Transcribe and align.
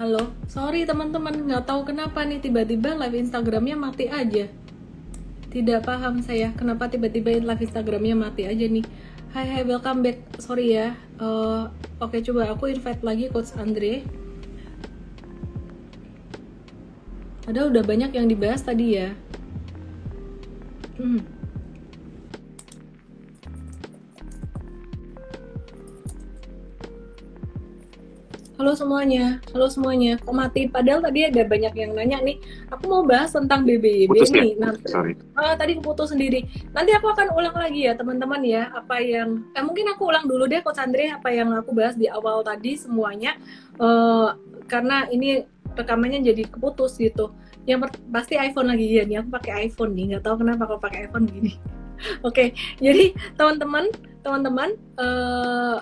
Halo, 0.00 0.32
sorry 0.48 0.88
teman-teman, 0.88 1.44
nggak 1.44 1.68
tahu 1.68 1.92
kenapa 1.92 2.24
nih 2.24 2.40
tiba-tiba 2.40 2.96
live 2.96 3.20
Instagramnya 3.20 3.76
mati 3.76 4.08
aja. 4.08 4.48
Tidak 5.52 5.84
paham 5.84 6.24
saya 6.24 6.56
kenapa 6.56 6.88
tiba-tiba 6.88 7.36
live 7.36 7.60
Instagramnya 7.68 8.16
mati 8.16 8.48
aja 8.48 8.64
nih. 8.64 8.80
Hai 9.36 9.44
hai 9.44 9.60
welcome 9.60 10.00
back. 10.00 10.40
Sorry 10.40 10.72
ya. 10.72 10.96
Uh, 11.20 11.68
Oke 12.00 12.16
okay, 12.16 12.20
coba 12.24 12.48
aku 12.48 12.72
invite 12.72 13.04
lagi 13.04 13.28
Coach 13.28 13.52
Andre. 13.60 14.00
Ada 17.44 17.68
udah 17.68 17.84
banyak 17.84 18.16
yang 18.16 18.24
dibahas 18.24 18.64
tadi 18.64 18.96
ya. 18.96 19.12
Hmm. 20.96 21.39
Halo 28.60 28.76
semuanya, 28.76 29.40
halo 29.56 29.72
semuanya. 29.72 30.20
Kok 30.20 30.36
mati? 30.36 30.68
Padahal 30.68 31.00
tadi 31.00 31.24
ada 31.24 31.48
banyak 31.48 31.72
yang 31.80 31.96
nanya 31.96 32.20
nih. 32.20 32.36
Aku 32.68 32.92
mau 32.92 33.00
bahas 33.08 33.32
tentang 33.32 33.64
BBYB 33.64 34.12
Putus 34.12 34.28
nih. 34.36 34.52
Ya? 34.52 34.68
Nanti, 34.68 34.84
Sorry. 34.84 35.16
Uh, 35.32 35.56
tadi 35.56 35.80
keputus 35.80 36.12
sendiri. 36.12 36.44
Nanti 36.76 36.92
aku 36.92 37.08
akan 37.08 37.32
ulang 37.32 37.56
lagi 37.56 37.88
ya 37.88 37.96
teman-teman 37.96 38.44
ya. 38.44 38.68
Apa 38.76 39.00
yang, 39.00 39.48
eh 39.56 39.64
mungkin 39.64 39.88
aku 39.88 40.12
ulang 40.12 40.28
dulu 40.28 40.44
deh 40.44 40.60
Coach 40.60 40.76
Andre 40.76 41.08
apa 41.08 41.32
yang 41.32 41.56
aku 41.56 41.72
bahas 41.72 41.96
di 41.96 42.04
awal 42.12 42.44
tadi 42.44 42.76
semuanya. 42.76 43.40
Uh, 43.80 44.36
karena 44.68 45.08
ini 45.08 45.48
rekamannya 45.72 46.20
jadi 46.20 46.44
keputus 46.52 47.00
gitu. 47.00 47.32
Yang 47.64 47.96
pasti 48.12 48.36
iPhone 48.36 48.68
lagi 48.68 48.92
ya 48.92 49.08
nih. 49.08 49.24
Aku 49.24 49.40
pakai 49.40 49.72
iPhone 49.72 49.96
nih. 49.96 50.12
Nggak 50.12 50.28
tahu 50.28 50.44
kenapa 50.44 50.68
kalau 50.68 50.80
pakai 50.84 51.08
iPhone 51.08 51.24
gini. 51.32 51.56
Oke, 52.28 52.28
okay, 52.28 52.48
jadi 52.76 53.16
teman-teman, 53.40 53.88
teman-teman. 54.20 54.76
Uh, 55.00 55.80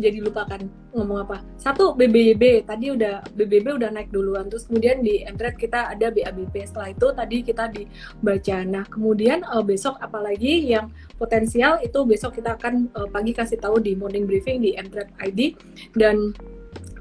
jadi 0.00 0.24
lupakan 0.24 0.72
ngomong 0.92 1.24
apa. 1.24 1.40
Satu 1.56 1.96
BBB 1.96 2.68
tadi 2.68 2.92
udah 2.92 3.24
BBB 3.32 3.80
udah 3.80 3.90
naik 3.90 4.12
duluan, 4.12 4.46
terus 4.46 4.68
kemudian 4.68 5.00
di 5.00 5.24
Mtrade 5.24 5.58
kita 5.58 5.92
ada 5.92 6.12
BABP. 6.12 6.54
Setelah 6.68 6.88
itu 6.92 7.06
tadi 7.12 7.36
kita 7.40 7.64
dibaca. 7.72 8.56
Nah 8.68 8.84
kemudian 8.86 9.44
uh, 9.48 9.64
besok 9.64 9.96
apalagi 9.98 10.72
yang 10.72 10.92
potensial 11.16 11.80
itu 11.80 12.04
besok 12.04 12.38
kita 12.38 12.54
akan 12.60 12.92
uh, 12.92 13.08
pagi 13.08 13.32
kasih 13.32 13.58
tahu 13.58 13.80
di 13.80 13.96
morning 13.96 14.28
briefing 14.28 14.60
di 14.60 14.76
Mtrade 14.76 15.12
ID 15.20 15.56
dan 15.96 16.36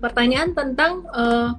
pertanyaan 0.01 0.55
tentang 0.57 1.05
uh, 1.13 1.53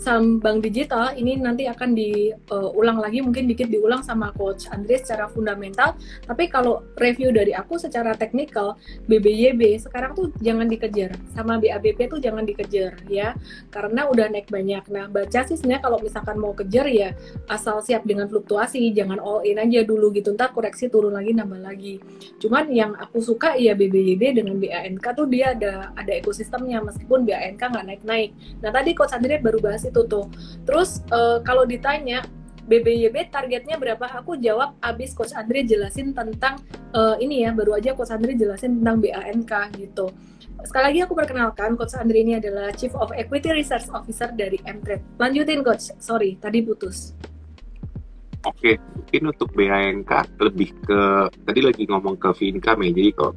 saham 0.00 0.40
bank 0.40 0.64
digital 0.64 1.12
ini 1.12 1.36
nanti 1.36 1.68
akan 1.68 1.92
diulang 1.92 2.96
uh, 2.96 3.02
lagi 3.04 3.20
mungkin 3.20 3.44
dikit 3.44 3.68
diulang 3.68 4.00
sama 4.00 4.32
coach 4.32 4.64
Andre 4.72 4.96
secara 4.96 5.28
fundamental. 5.28 5.92
Tapi 6.24 6.48
kalau 6.48 6.80
review 6.96 7.28
dari 7.28 7.52
aku 7.52 7.76
secara 7.76 8.16
teknikal 8.16 8.80
BBYB 9.04 9.76
sekarang 9.76 10.16
tuh 10.16 10.32
jangan 10.40 10.64
dikejar. 10.72 11.12
Sama 11.36 11.60
BABP 11.60 12.08
tuh 12.08 12.16
jangan 12.16 12.48
dikejar 12.48 12.96
ya. 13.12 13.36
Karena 13.68 14.08
udah 14.08 14.32
naik 14.32 14.48
banyak. 14.48 14.88
Nah 14.88 15.12
baca 15.12 15.44
sih 15.44 15.60
sebenarnya 15.60 15.84
kalau 15.84 16.00
misalkan 16.00 16.40
mau 16.40 16.56
kejar 16.56 16.88
ya 16.88 17.12
asal 17.52 17.84
siap 17.84 18.08
dengan 18.08 18.24
fluktuasi 18.32 18.80
jangan 18.96 19.20
all 19.20 19.44
in 19.44 19.60
aja 19.60 19.84
dulu 19.84 20.16
gitu. 20.16 20.32
Ntar 20.32 20.56
koreksi 20.56 20.88
turun 20.88 21.12
lagi 21.12 21.36
nambah 21.36 21.60
lagi. 21.60 22.00
Cuman 22.40 22.72
yang 22.72 22.96
aku 22.96 23.20
suka 23.20 23.52
ya 23.60 23.76
BBYB 23.76 24.40
dengan 24.40 24.56
BANK 24.56 25.04
tuh 25.12 25.28
dia 25.28 25.52
ada 25.52 25.92
ada 25.92 26.12
ekosistemnya. 26.16 26.80
Meskipun 26.80 27.28
BANK 27.28 27.60
nggak 27.60 27.84
naik-naik. 27.84 28.32
Nah 28.64 28.72
tadi 28.72 28.96
coach 28.96 29.12
Andre 29.12 29.36
baru 29.44 29.60
bahas 29.60 29.89
itu 29.90 30.06
tuh. 30.06 30.30
Terus 30.62 31.02
uh, 31.10 31.42
kalau 31.42 31.66
ditanya 31.66 32.22
BBYB 32.70 33.34
targetnya 33.34 33.74
berapa? 33.74 34.06
Aku 34.22 34.38
jawab 34.38 34.78
abis 34.78 35.10
Coach 35.10 35.34
Andre 35.34 35.66
jelasin 35.66 36.14
tentang 36.14 36.62
uh, 36.94 37.18
ini 37.18 37.42
ya, 37.42 37.50
baru 37.50 37.74
aja 37.74 37.98
Coach 37.98 38.14
Andre 38.14 38.38
jelasin 38.38 38.78
tentang 38.78 39.02
BANK 39.02 39.74
gitu. 39.74 40.14
Sekali 40.62 40.84
lagi 40.94 41.00
aku 41.02 41.18
perkenalkan, 41.18 41.74
Coach 41.74 41.98
Andre 41.98 42.22
ini 42.22 42.38
adalah 42.38 42.70
Chief 42.70 42.94
of 42.94 43.10
Equity 43.10 43.50
Research 43.50 43.90
Officer 43.90 44.30
dari 44.30 44.62
Mtrade. 44.62 45.02
Lanjutin 45.18 45.66
Coach, 45.66 45.90
sorry 45.98 46.38
tadi 46.38 46.62
putus. 46.62 47.18
Oke, 48.46 48.80
mungkin 48.96 49.22
untuk 49.36 49.52
BANK 49.52 50.40
lebih 50.40 50.72
ke 50.86 51.00
tadi 51.44 51.60
lagi 51.60 51.84
ngomong 51.90 52.16
ke 52.16 52.30
fee 52.38 52.54
income 52.54 52.86
ya. 52.86 52.90
Jadi 52.94 53.10
kalau 53.12 53.32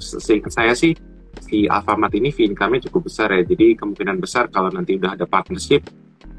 saya 0.48 0.72
sih 0.78 0.94
si 1.42 1.66
Alfamart 1.66 2.14
ini 2.14 2.30
fee 2.30 2.50
income-nya 2.52 2.90
cukup 2.90 3.10
besar 3.10 3.34
ya. 3.34 3.42
Jadi 3.42 3.78
kemungkinan 3.80 4.18
besar 4.22 4.52
kalau 4.54 4.70
nanti 4.70 4.98
udah 4.98 5.18
ada 5.18 5.26
partnership 5.26 5.86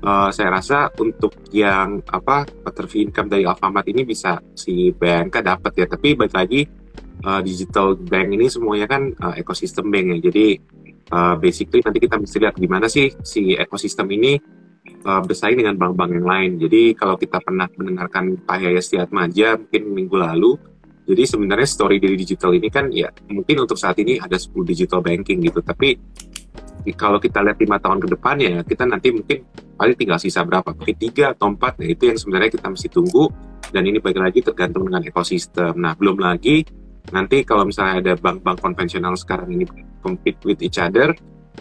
uh, 0.04 0.30
saya 0.30 0.52
rasa 0.52 0.92
untuk 1.00 1.32
yang 1.50 2.04
apa 2.12 2.44
fee 2.86 3.08
income 3.08 3.32
dari 3.32 3.48
Alfamart 3.48 3.88
ini 3.88 4.04
bisa 4.04 4.38
si 4.52 4.92
BNK 4.92 5.34
dapat 5.40 5.72
ya. 5.80 5.86
Tapi 5.88 6.14
balik 6.14 6.34
lagi 6.36 6.60
uh, 7.24 7.40
digital 7.40 7.96
bank 7.96 8.28
ini 8.36 8.46
semuanya 8.52 8.86
kan 8.86 9.10
uh, 9.10 9.34
ekosistem 9.34 9.88
bank 9.88 10.06
ya. 10.14 10.18
Jadi 10.30 10.46
uh, 11.10 11.34
basically 11.40 11.80
nanti 11.80 11.98
kita 12.04 12.16
bisa 12.20 12.36
lihat 12.38 12.54
gimana 12.60 12.86
sih 12.86 13.10
si 13.24 13.56
ekosistem 13.56 14.06
ini 14.12 14.36
uh, 15.08 15.20
bersaing 15.24 15.56
dengan 15.56 15.80
bank-bank 15.80 16.10
yang 16.20 16.28
lain. 16.28 16.50
Jadi 16.60 16.92
kalau 16.94 17.16
kita 17.16 17.40
pernah 17.40 17.66
mendengarkan 17.74 18.38
Pak 18.44 18.58
Yaya 18.60 18.80
Maja 19.10 19.56
mungkin 19.56 19.82
minggu 19.92 20.16
lalu 20.20 20.52
jadi 21.04 21.22
sebenarnya 21.28 21.68
story 21.68 22.00
dari 22.00 22.16
digital 22.16 22.56
ini 22.56 22.68
kan 22.72 22.88
ya 22.88 23.12
mungkin 23.28 23.68
untuk 23.68 23.76
saat 23.76 24.00
ini 24.00 24.16
ada 24.16 24.40
10 24.40 24.56
digital 24.64 25.04
banking 25.04 25.44
gitu. 25.44 25.60
Tapi 25.60 26.00
kalau 26.96 27.20
kita 27.20 27.44
lihat 27.44 27.60
lima 27.60 27.76
tahun 27.76 28.00
ke 28.00 28.08
depan 28.16 28.36
ya 28.40 28.60
kita 28.64 28.88
nanti 28.88 29.12
mungkin 29.12 29.44
paling 29.76 29.96
tinggal 30.00 30.16
sisa 30.16 30.40
berapa? 30.48 30.72
Mungkin 30.72 30.96
tiga 30.96 31.36
atau 31.36 31.52
empat. 31.52 31.76
Nah 31.76 31.88
itu 31.92 32.08
yang 32.08 32.16
sebenarnya 32.16 32.50
kita 32.56 32.66
mesti 32.72 32.88
tunggu. 32.88 33.28
Dan 33.68 33.90
ini 33.90 33.98
bagi 33.98 34.20
lagi 34.22 34.40
tergantung 34.40 34.88
dengan 34.88 35.04
ekosistem. 35.04 35.76
Nah 35.76 35.92
belum 35.92 36.16
lagi 36.16 36.64
nanti 37.12 37.44
kalau 37.44 37.68
misalnya 37.68 38.00
ada 38.00 38.12
bank-bank 38.16 38.64
konvensional 38.64 39.12
sekarang 39.12 39.52
ini 39.52 39.68
compete 40.00 40.40
with 40.40 40.64
each 40.64 40.80
other 40.80 41.12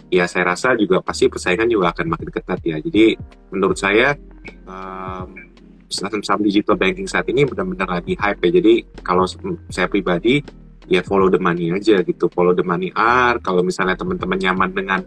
ya 0.08 0.24
saya 0.24 0.56
rasa 0.56 0.72
juga 0.72 1.04
pasti 1.04 1.28
persaingan 1.28 1.68
juga 1.68 1.92
akan 1.92 2.16
makin 2.16 2.28
ketat 2.32 2.60
ya. 2.64 2.80
Jadi 2.80 3.12
menurut 3.52 3.76
saya 3.76 4.16
um, 4.64 5.53
saham 6.00 6.42
digital 6.42 6.74
banking 6.74 7.06
saat 7.06 7.28
ini 7.30 7.46
benar-benar 7.46 8.00
lagi 8.00 8.18
hype 8.18 8.40
ya. 8.42 8.50
Jadi 8.58 8.74
kalau 9.06 9.24
saya 9.70 9.86
pribadi 9.86 10.42
ya 10.90 11.00
follow 11.00 11.30
the 11.30 11.38
money 11.38 11.70
aja 11.70 12.02
gitu. 12.02 12.26
Follow 12.32 12.52
the 12.52 12.66
money 12.66 12.90
R 12.96 13.38
kalau 13.40 13.62
misalnya 13.62 13.94
teman-teman 13.94 14.36
nyaman 14.36 14.70
dengan 14.74 15.00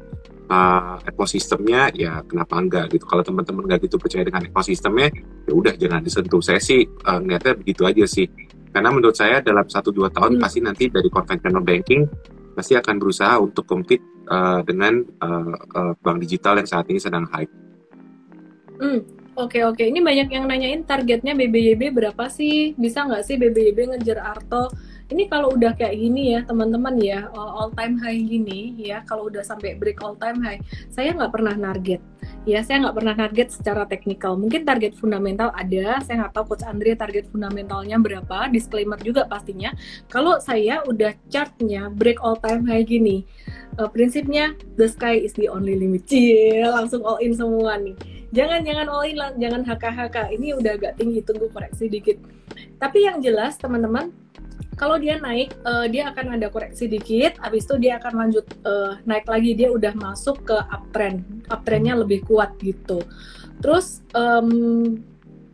uh, 0.48 0.98
ekosistemnya 1.06 1.92
ya 1.94 2.24
kenapa 2.26 2.58
enggak 2.58 2.86
gitu. 2.96 3.06
Kalau 3.06 3.22
teman-teman 3.22 3.68
nggak 3.68 3.86
gitu 3.86 4.00
percaya 4.00 4.24
dengan 4.24 4.48
ekosistemnya 4.48 5.12
ya 5.46 5.54
udah 5.54 5.74
jangan 5.76 6.02
disentuh. 6.02 6.42
Saya 6.42 6.60
sih 6.64 6.84
uh, 6.84 7.20
ngeliatnya 7.20 7.54
begitu 7.60 7.84
aja 7.86 8.06
sih. 8.08 8.28
Karena 8.72 8.94
menurut 8.94 9.18
saya 9.18 9.42
dalam 9.42 9.66
satu 9.66 9.90
dua 9.90 10.12
tahun 10.14 10.38
hmm. 10.38 10.42
pasti 10.44 10.60
nanti 10.62 10.86
dari 10.92 11.10
conventional 11.10 11.64
banking 11.66 12.06
pasti 12.58 12.74
akan 12.74 12.96
berusaha 12.98 13.38
untuk 13.38 13.70
compete 13.70 14.02
uh, 14.34 14.66
dengan 14.66 15.06
uh, 15.22 15.54
uh, 15.78 15.94
bank 16.02 16.26
digital 16.26 16.58
yang 16.58 16.66
saat 16.66 16.90
ini 16.90 16.98
sedang 16.98 17.30
hype. 17.30 17.54
Hmm, 18.78 19.02
Oke 19.38 19.62
oke, 19.62 19.86
ini 19.86 20.02
banyak 20.02 20.34
yang 20.34 20.50
nanyain 20.50 20.82
targetnya 20.82 21.38
BBYB 21.38 21.94
berapa 21.94 22.26
sih? 22.26 22.74
Bisa 22.74 23.06
nggak 23.06 23.22
sih 23.22 23.38
BBYB 23.38 23.94
ngejar 23.94 24.18
Arto? 24.18 24.74
ini 25.08 25.24
kalau 25.32 25.56
udah 25.56 25.72
kayak 25.72 25.96
gini 25.96 26.36
ya 26.36 26.44
teman-teman 26.44 27.00
ya 27.00 27.32
all 27.32 27.72
time 27.72 27.96
high 28.04 28.20
gini 28.20 28.76
ya 28.76 29.00
kalau 29.08 29.32
udah 29.32 29.40
sampai 29.40 29.80
break 29.80 30.04
all 30.04 30.20
time 30.20 30.44
high 30.44 30.60
saya 30.92 31.16
nggak 31.16 31.32
pernah 31.32 31.56
target. 31.56 32.02
Ya 32.44 32.60
saya 32.64 32.84
nggak 32.84 32.96
pernah 32.96 33.16
target 33.16 33.48
secara 33.56 33.84
teknikal. 33.88 34.36
Mungkin 34.36 34.68
target 34.68 34.96
fundamental 35.00 35.52
ada 35.56 36.04
saya 36.04 36.28
nggak 36.28 36.34
tahu 36.36 36.46
coach 36.56 36.68
Andre 36.68 36.96
target 37.00 37.28
fundamentalnya 37.32 37.96
berapa. 38.00 38.52
Disclaimer 38.52 39.00
juga 39.00 39.24
pastinya. 39.28 39.72
Kalau 40.12 40.40
saya 40.44 40.84
udah 40.84 41.16
chartnya 41.32 41.88
break 41.88 42.20
all 42.20 42.36
time 42.40 42.68
high 42.68 42.84
gini 42.84 43.24
uh, 43.80 43.88
prinsipnya 43.88 44.60
the 44.76 44.92
sky 44.92 45.16
is 45.16 45.32
the 45.40 45.48
only 45.48 45.80
limit. 45.80 46.04
Cie, 46.08 46.68
langsung 46.68 47.04
all 47.08 47.20
in 47.24 47.32
semua 47.32 47.80
nih 47.80 48.17
jangan 48.36 48.64
jangan 48.64 48.88
all 48.92 49.08
in 49.08 49.18
jangan 49.40 49.62
HKHK 49.64 50.18
ini 50.36 50.56
udah 50.56 50.76
agak 50.76 51.00
tinggi 51.00 51.24
tunggu 51.24 51.48
koreksi 51.52 51.88
dikit. 51.88 52.18
Tapi 52.78 53.08
yang 53.08 53.22
jelas 53.22 53.56
teman-teman 53.60 54.12
kalau 54.78 55.02
dia 55.02 55.18
naik 55.18 55.58
uh, 55.66 55.90
dia 55.90 56.14
akan 56.14 56.38
ada 56.38 56.54
koreksi 56.54 56.86
dikit. 56.86 57.42
Habis 57.42 57.66
itu 57.66 57.76
dia 57.82 57.98
akan 57.98 58.14
lanjut 58.14 58.46
uh, 58.62 59.02
naik 59.10 59.26
lagi. 59.26 59.58
Dia 59.58 59.74
udah 59.74 59.98
masuk 59.98 60.46
ke 60.46 60.58
uptrend. 60.70 61.26
Uptrendnya 61.50 61.98
lebih 61.98 62.22
kuat 62.30 62.54
gitu. 62.62 63.02
Terus 63.58 64.06
um, 64.14 65.02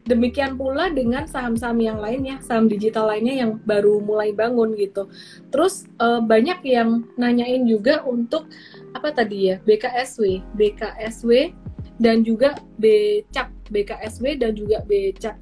demikian 0.04 0.60
pula 0.60 0.92
dengan 0.92 1.24
saham-saham 1.24 1.80
yang 1.80 1.96
lainnya 2.04 2.44
saham 2.44 2.68
digital 2.68 3.08
lainnya 3.08 3.48
yang 3.48 3.52
baru 3.64 4.04
mulai 4.04 4.36
bangun 4.36 4.76
gitu. 4.76 5.08
Terus 5.48 5.88
uh, 6.04 6.20
banyak 6.20 6.60
yang 6.68 7.08
nanyain 7.16 7.64
juga 7.64 8.04
untuk 8.04 8.52
apa 8.92 9.16
tadi 9.16 9.56
ya 9.56 9.64
BKSW 9.64 10.44
BKSW 10.60 11.56
dan 12.02 12.26
juga 12.26 12.58
BCAP 12.82 13.70
BKSW 13.70 14.26
dan 14.42 14.52
juga 14.58 14.82
BCAP 14.86 15.38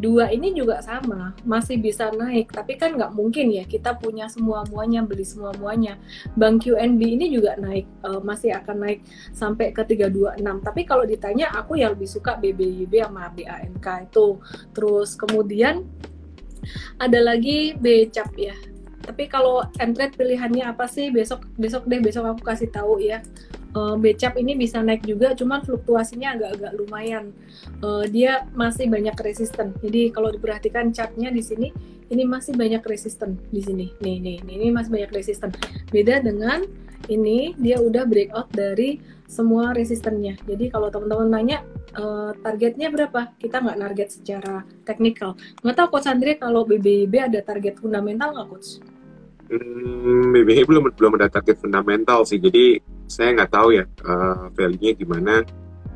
dua 0.00 0.32
ini 0.32 0.56
juga 0.56 0.80
sama 0.80 1.36
masih 1.44 1.76
bisa 1.76 2.08
naik. 2.10 2.50
Tapi 2.50 2.80
kan 2.80 2.96
nggak 2.96 3.12
mungkin 3.12 3.52
ya 3.52 3.68
kita 3.68 4.00
punya 4.00 4.26
semua 4.32 4.64
muanya 4.72 5.04
beli 5.04 5.28
semua 5.28 5.52
muanya 5.60 6.00
bank 6.34 6.64
QNB 6.64 7.00
ini 7.04 7.26
juga 7.28 7.60
naik 7.60 7.84
uh, 8.08 8.18
masih 8.24 8.56
akan 8.56 8.88
naik 8.88 9.00
sampai 9.36 9.76
ke 9.76 9.84
326 9.84 10.40
tapi 10.64 10.82
kalau 10.88 11.04
ditanya 11.04 11.52
aku 11.52 11.76
yang 11.76 11.92
lebih 11.92 12.08
suka 12.08 12.40
BBYB 12.40 13.04
sama 13.04 13.28
BANK 13.36 13.86
itu. 14.10 14.40
Terus 14.72 15.14
kemudian 15.20 15.84
ada 16.96 17.20
lagi 17.20 17.76
BCAP 17.76 18.32
ya. 18.40 18.56
Tapi 19.00 19.28
kalau 19.28 19.64
entret 19.80 20.16
pilihannya 20.16 20.64
apa 20.64 20.88
sih? 20.88 21.12
Besok 21.12 21.44
besok 21.60 21.84
deh 21.84 22.00
besok 22.00 22.24
aku 22.24 22.42
kasih 22.44 22.72
tahu 22.72 23.04
ya 23.04 23.20
uh, 23.74 23.96
becap 23.98 24.36
ini 24.36 24.56
bisa 24.58 24.82
naik 24.82 25.06
juga 25.06 25.32
cuman 25.34 25.62
fluktuasinya 25.62 26.36
agak-agak 26.38 26.72
lumayan. 26.78 27.34
Uh, 27.82 28.06
dia 28.08 28.46
masih 28.54 28.90
banyak 28.90 29.14
resisten. 29.20 29.74
Jadi 29.82 30.10
kalau 30.14 30.30
diperhatikan 30.32 30.90
chartnya 30.90 31.30
di 31.30 31.42
sini 31.42 31.68
ini 32.10 32.26
masih 32.26 32.58
banyak 32.58 32.82
resisten 32.82 33.38
di 33.54 33.62
sini. 33.62 33.86
Nih 34.02 34.18
nih, 34.18 34.36
nih 34.42 34.54
ini 34.58 34.66
masih 34.74 34.90
banyak 34.90 35.10
resisten. 35.14 35.50
Beda 35.94 36.18
dengan 36.18 36.66
ini 37.08 37.54
dia 37.58 37.78
udah 37.78 38.04
breakout 38.06 38.50
dari 38.52 38.98
semua 39.30 39.70
resistennya. 39.70 40.34
Jadi 40.42 40.74
kalau 40.74 40.90
teman-teman 40.90 41.30
nanya 41.30 41.58
uh, 41.94 42.34
targetnya 42.42 42.90
berapa? 42.90 43.30
Kita 43.38 43.62
nggak 43.62 43.78
target 43.78 44.08
secara 44.10 44.66
teknikal. 44.82 45.38
Nggak 45.62 45.76
tahu 45.78 45.88
coach 45.94 46.10
Andre 46.10 46.34
kalau 46.34 46.66
BBB 46.66 47.14
ada 47.30 47.38
target 47.38 47.78
fundamental 47.78 48.34
nggak 48.34 48.48
coach 48.50 48.82
Hmm, 49.50 50.30
BBH 50.30 50.62
belum 50.62 50.94
belum 50.94 51.12
ada 51.18 51.26
target 51.26 51.58
fundamental 51.58 52.22
sih, 52.22 52.38
jadi 52.38 52.78
saya 53.10 53.34
nggak 53.34 53.50
tahu 53.50 53.74
ya 53.74 53.84
uh, 54.06 54.46
value-nya 54.54 54.94
gimana. 54.94 55.42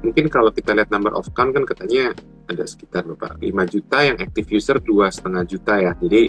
Mungkin 0.03 0.27
kalau 0.27 0.51
kita 0.51 0.75
lihat 0.75 0.91
number 0.91 1.15
of 1.15 1.31
count 1.39 1.55
kan 1.55 1.63
katanya 1.63 2.11
ada 2.51 2.67
sekitar 2.67 3.07
berapa 3.07 3.39
5 3.39 3.73
juta 3.73 3.99
yang 4.03 4.19
active 4.19 4.51
user 4.51 4.83
dua 4.83 5.09
setengah 5.09 5.47
juta 5.47 5.79
ya. 5.79 5.95
Jadi 5.95 6.29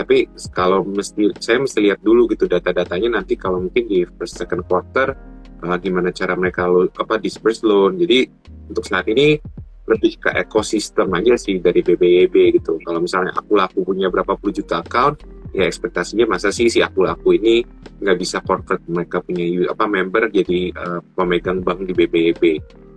tapi 0.00 0.32
kalau 0.56 0.80
mesti 0.80 1.36
saya 1.36 1.60
mesti 1.60 1.78
lihat 1.92 2.00
dulu 2.00 2.24
gitu 2.32 2.48
data-datanya 2.48 3.20
nanti 3.20 3.36
kalau 3.36 3.60
mungkin 3.60 3.84
di 3.92 4.08
first 4.16 4.40
second 4.40 4.64
quarter 4.64 5.12
uh, 5.60 5.76
gimana 5.76 6.08
cara 6.08 6.32
mereka 6.40 6.64
lo, 6.64 6.88
apa 6.88 7.20
disperse 7.20 7.60
loan. 7.68 8.00
Jadi 8.00 8.26
untuk 8.72 8.88
saat 8.88 9.04
ini 9.12 9.36
lebih 9.82 10.24
ke 10.24 10.30
ekosistem 10.40 11.10
aja 11.12 11.36
sih 11.36 11.60
dari 11.60 11.84
BBYB 11.84 12.56
gitu. 12.56 12.80
Kalau 12.80 12.96
misalnya 13.02 13.36
aku 13.36 13.60
laku 13.60 13.84
punya 13.84 14.08
berapa 14.08 14.38
puluh 14.40 14.54
juta 14.54 14.80
account, 14.80 15.20
ya 15.52 15.68
ekspektasinya 15.68 16.24
masa 16.24 16.48
sih 16.48 16.72
si 16.72 16.80
aku-aku 16.80 17.36
ini 17.36 17.60
nggak 18.00 18.18
bisa 18.18 18.40
corporate 18.40 18.82
mereka 18.88 19.20
punya 19.20 19.68
apa 19.68 19.84
member 19.84 20.32
jadi 20.32 20.72
uh, 20.74 21.00
pemegang 21.14 21.60
bank 21.60 21.84
di 21.86 21.92
BBB. 21.92 22.42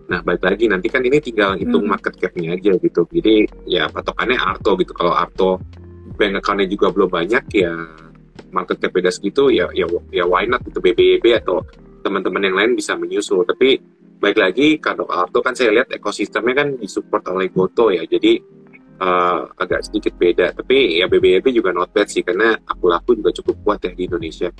Nah, 0.05 0.21
balik 0.21 0.45
lagi 0.45 0.69
nanti 0.69 0.87
kan 0.87 1.01
ini 1.01 1.17
tinggal 1.17 1.57
hitung 1.57 1.85
hmm. 1.85 1.91
market 1.97 2.13
cap-nya 2.15 2.53
aja 2.53 2.77
gitu. 2.77 3.09
Jadi 3.09 3.49
ya 3.65 3.89
patokannya 3.89 4.37
Arto 4.37 4.77
gitu. 4.77 4.93
Kalau 4.93 5.13
Arto 5.13 5.57
bank 6.15 6.39
account-nya 6.39 6.67
juga 6.69 6.93
belum 6.93 7.09
banyak 7.09 7.43
ya 7.51 7.73
market 8.55 8.79
cap 8.79 8.91
beda 8.95 9.11
segitu 9.11 9.51
ya 9.51 9.67
ya 9.75 9.83
ya 10.15 10.23
why 10.23 10.47
not 10.47 10.63
gitu 10.63 10.79
BBB 10.79 11.35
atau 11.43 11.59
teman-teman 12.05 12.45
yang 12.45 12.55
lain 12.55 12.71
bisa 12.77 12.93
menyusul. 12.95 13.43
Tapi 13.43 13.81
baik 14.21 14.37
lagi 14.39 14.67
kalau 14.79 15.09
Arto 15.09 15.43
kan 15.43 15.57
saya 15.57 15.73
lihat 15.75 15.91
ekosistemnya 15.91 16.65
kan 16.65 16.67
disupport 16.79 17.35
oleh 17.35 17.49
Goto 17.51 17.91
ya. 17.91 18.05
Jadi 18.05 18.39
uh, 18.99 19.49
agak 19.59 19.87
sedikit 19.87 20.13
beda. 20.15 20.55
Tapi 20.55 21.01
ya 21.01 21.09
BBB 21.09 21.55
juga 21.55 21.75
not 21.75 21.91
bad 21.91 22.07
sih 22.07 22.23
karena 22.23 22.55
aku 22.67 22.91
laku 22.91 23.15
juga 23.17 23.31
cukup 23.35 23.55
kuat 23.63 23.79
ya 23.83 23.91
di 23.95 24.07
Indonesia. 24.07 24.51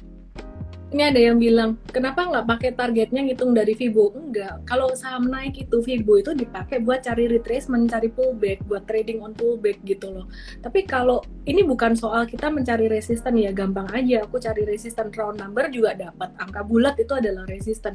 Ini 0.96 1.12
ada 1.12 1.20
yang 1.20 1.42
bilang, 1.42 1.76
kenapa 1.92 2.24
nggak 2.24 2.46
pakai 2.46 2.72
targetnya 2.72 3.20
ngitung 3.26 3.52
dari 3.52 3.76
Fibo? 3.76 4.16
Enggak, 4.16 4.64
kalau 4.64 4.94
saham 4.96 5.28
naik 5.28 5.68
itu 5.68 5.84
Fibo 5.84 6.16
itu 6.16 6.32
dipakai 6.32 6.80
buat 6.80 7.04
cari 7.04 7.28
retracement, 7.28 7.92
cari 7.92 8.08
pullback, 8.08 8.64
buat 8.64 8.88
trading 8.88 9.20
on 9.20 9.36
pullback 9.36 9.82
gitu 9.84 10.14
loh. 10.14 10.32
Tapi 10.64 10.88
kalau 10.88 11.20
ini 11.50 11.68
bukan 11.68 12.00
soal 12.00 12.24
kita 12.30 12.48
mencari 12.48 12.88
resisten 12.88 13.36
ya, 13.36 13.52
gampang 13.52 13.92
aja. 13.92 14.24
Aku 14.24 14.40
cari 14.40 14.64
resisten 14.64 15.12
round 15.12 15.42
number 15.42 15.68
juga 15.68 16.00
dapat. 16.00 16.32
Angka 16.40 16.64
bulat 16.64 16.96
itu 16.96 17.12
adalah 17.12 17.44
resisten. 17.50 17.92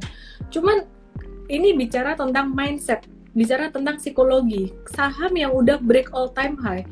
Cuman 0.52 0.84
ini 1.48 1.72
bicara 1.72 2.18
tentang 2.18 2.52
mindset 2.52 3.06
bicara 3.32 3.70
tentang 3.70 3.96
psikologi 3.98 4.74
saham 4.90 5.32
yang 5.34 5.54
udah 5.54 5.78
break 5.78 6.10
all 6.14 6.30
time 6.30 6.58
high. 6.58 6.84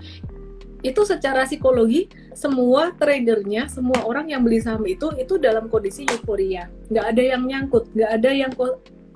Itu 0.87 1.03
secara 1.03 1.43
psikologi 1.43 2.07
semua 2.39 2.95
tradernya 2.95 3.67
semua 3.67 4.07
orang 4.07 4.31
yang 4.31 4.47
beli 4.47 4.63
saham 4.63 4.87
itu 4.87 5.11
itu 5.19 5.37
dalam 5.37 5.67
kondisi 5.67 6.07
euforia. 6.07 6.71
Nggak 6.87 7.07
ada 7.15 7.23
yang 7.23 7.43
nyangkut 7.47 7.91
nggak 7.91 8.11
ada 8.15 8.31
yang 8.31 8.53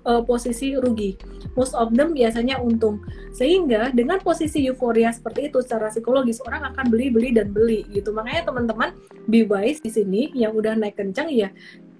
uh, 0.02 0.22
posisi 0.26 0.74
rugi. 0.74 1.14
Most 1.54 1.78
of 1.78 1.94
them 1.94 2.16
biasanya 2.16 2.58
untung. 2.58 3.04
Sehingga 3.30 3.94
dengan 3.94 4.18
posisi 4.18 4.66
euforia 4.66 5.14
seperti 5.14 5.52
itu 5.52 5.62
secara 5.62 5.92
psikologis 5.92 6.42
orang 6.42 6.74
akan 6.74 6.90
beli 6.90 7.14
beli 7.14 7.30
dan 7.30 7.54
beli 7.54 7.86
gitu. 7.94 8.10
Makanya 8.10 8.50
teman-teman 8.50 8.90
be 9.30 9.46
wise 9.46 9.78
di 9.78 9.90
sini 9.94 10.34
yang 10.34 10.58
udah 10.58 10.74
naik 10.74 10.98
kencang 10.98 11.30
ya 11.30 11.54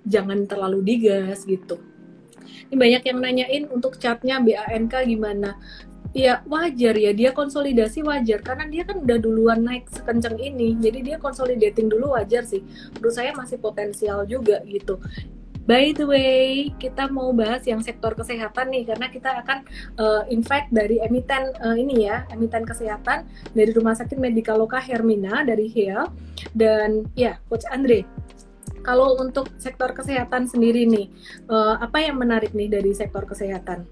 jangan 0.07 0.51
terlalu 0.51 0.83
digas 0.83 1.47
gitu 1.47 1.79
ini 2.71 2.77
banyak 2.77 3.03
yang 3.07 3.19
nanyain 3.19 3.65
untuk 3.71 3.97
catnya 3.99 4.39
BANK 4.43 5.07
gimana. 5.09 5.57
Ya 6.13 6.45
wajar 6.45 6.93
ya 6.93 7.17
dia 7.17 7.33
konsolidasi 7.33 8.05
wajar. 8.05 8.45
Karena 8.45 8.69
dia 8.69 8.85
kan 8.85 9.01
udah 9.01 9.17
duluan 9.17 9.65
naik 9.65 9.89
sekencang 9.89 10.37
ini 10.37 10.77
jadi 10.77 10.99
dia 11.01 11.17
consolidating 11.17 11.89
dulu 11.89 12.13
wajar 12.15 12.45
sih. 12.45 12.61
Menurut 12.99 13.15
saya 13.15 13.33
masih 13.33 13.57
potensial 13.57 14.29
juga 14.29 14.61
gitu. 14.69 15.01
By 15.63 15.95
the 15.95 16.03
way, 16.03 16.75
kita 16.75 17.07
mau 17.07 17.31
bahas 17.31 17.63
yang 17.63 17.79
sektor 17.87 18.19
kesehatan 18.19 18.75
nih 18.75 18.83
karena 18.83 19.07
kita 19.07 19.31
akan 19.47 19.63
uh, 19.95 20.27
invite 20.27 20.67
dari 20.75 20.99
emiten 20.99 21.55
uh, 21.63 21.79
ini 21.79 22.11
ya, 22.11 22.27
emiten 22.35 22.67
kesehatan 22.67 23.31
dari 23.55 23.71
Rumah 23.71 23.95
Sakit 23.95 24.19
Medika 24.19 24.59
Loka 24.59 24.83
Hermina 24.83 25.47
dari 25.47 25.71
HEA 25.71 26.11
dan 26.59 27.07
ya 27.15 27.39
Coach 27.47 27.63
Andre 27.71 28.03
kalau 28.83 29.17
untuk 29.23 29.49
sektor 29.57 29.95
kesehatan 29.95 30.51
sendiri 30.51 30.85
nih, 30.85 31.07
uh, 31.49 31.79
apa 31.79 32.03
yang 32.03 32.19
menarik 32.19 32.53
nih 32.53 32.69
dari 32.69 32.91
sektor 32.93 33.23
kesehatan? 33.23 33.87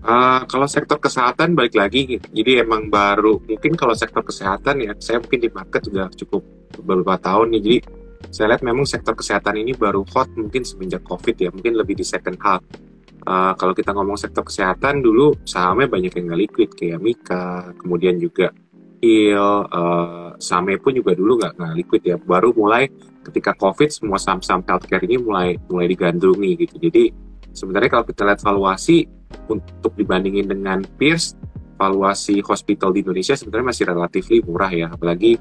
Uh, 0.00 0.48
kalau 0.48 0.64
sektor 0.64 0.96
kesehatan 0.96 1.52
balik 1.52 1.76
lagi, 1.76 2.16
jadi 2.32 2.64
emang 2.64 2.88
baru 2.88 3.36
mungkin 3.44 3.76
kalau 3.76 3.92
sektor 3.92 4.24
kesehatan 4.24 4.80
ya 4.80 4.96
saya 4.96 5.20
mungkin 5.20 5.44
di 5.44 5.52
market 5.52 5.84
sudah 5.84 6.08
cukup 6.16 6.40
beberapa 6.80 7.20
tahun 7.20 7.52
nih, 7.52 7.60
jadi 7.60 7.78
saya 8.32 8.56
lihat 8.56 8.62
memang 8.64 8.88
sektor 8.88 9.12
kesehatan 9.12 9.60
ini 9.60 9.76
baru 9.76 10.00
hot 10.08 10.32
mungkin 10.40 10.64
semenjak 10.64 11.04
covid 11.04 11.36
ya, 11.36 11.52
mungkin 11.52 11.76
lebih 11.76 12.00
di 12.00 12.04
second 12.06 12.40
half. 12.40 12.64
Uh, 13.28 13.52
kalau 13.60 13.76
kita 13.76 13.92
ngomong 13.92 14.16
sektor 14.16 14.40
kesehatan 14.40 15.04
dulu 15.04 15.36
sahamnya 15.44 15.84
banyak 15.92 16.16
yang 16.16 16.32
nggak 16.32 16.40
liquid 16.48 16.70
kayak 16.72 17.00
Mika, 17.04 17.76
kemudian 17.76 18.16
juga 18.16 18.56
Heal, 19.00 19.64
uh, 19.72 20.36
Same 20.36 20.76
pun 20.76 20.92
juga 20.92 21.16
dulu 21.16 21.40
nggak 21.40 21.56
nggak 21.56 21.72
liquid 21.76 22.02
ya. 22.04 22.16
Baru 22.20 22.52
mulai 22.52 22.88
ketika 23.24 23.56
COVID 23.56 23.88
semua 23.88 24.20
saham-saham 24.20 24.60
healthcare 24.64 25.04
ini 25.08 25.16
mulai 25.16 25.56
mulai 25.72 25.88
digandrungi 25.88 26.50
gitu. 26.60 26.76
Jadi 26.76 27.08
sebenarnya 27.52 27.90
kalau 27.96 28.04
kita 28.04 28.28
lihat 28.28 28.40
valuasi 28.44 29.08
untuk 29.48 29.96
dibandingin 29.96 30.52
dengan 30.52 30.84
peers, 31.00 31.32
valuasi 31.80 32.44
hospital 32.44 32.92
di 32.92 33.00
Indonesia 33.00 33.32
sebenarnya 33.32 33.66
masih 33.72 33.84
relatif 33.88 34.24
murah 34.44 34.68
ya. 34.68 34.92
Apalagi 34.92 35.40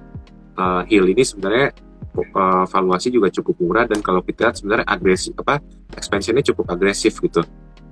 uh, 0.55 0.87
Heal 0.87 1.11
ini 1.11 1.23
sebenarnya 1.27 1.75
uh, 2.15 2.65
valuasi 2.67 3.11
juga 3.11 3.27
cukup 3.31 3.55
murah 3.59 3.85
dan 3.85 3.99
kalau 3.99 4.23
kita 4.23 4.49
lihat 4.49 4.55
sebenarnya 4.55 4.87
agresif 4.87 5.33
apa 5.39 5.59
expansionnya 5.95 6.43
cukup 6.43 6.65
agresif 6.73 7.19
gitu 7.19 7.43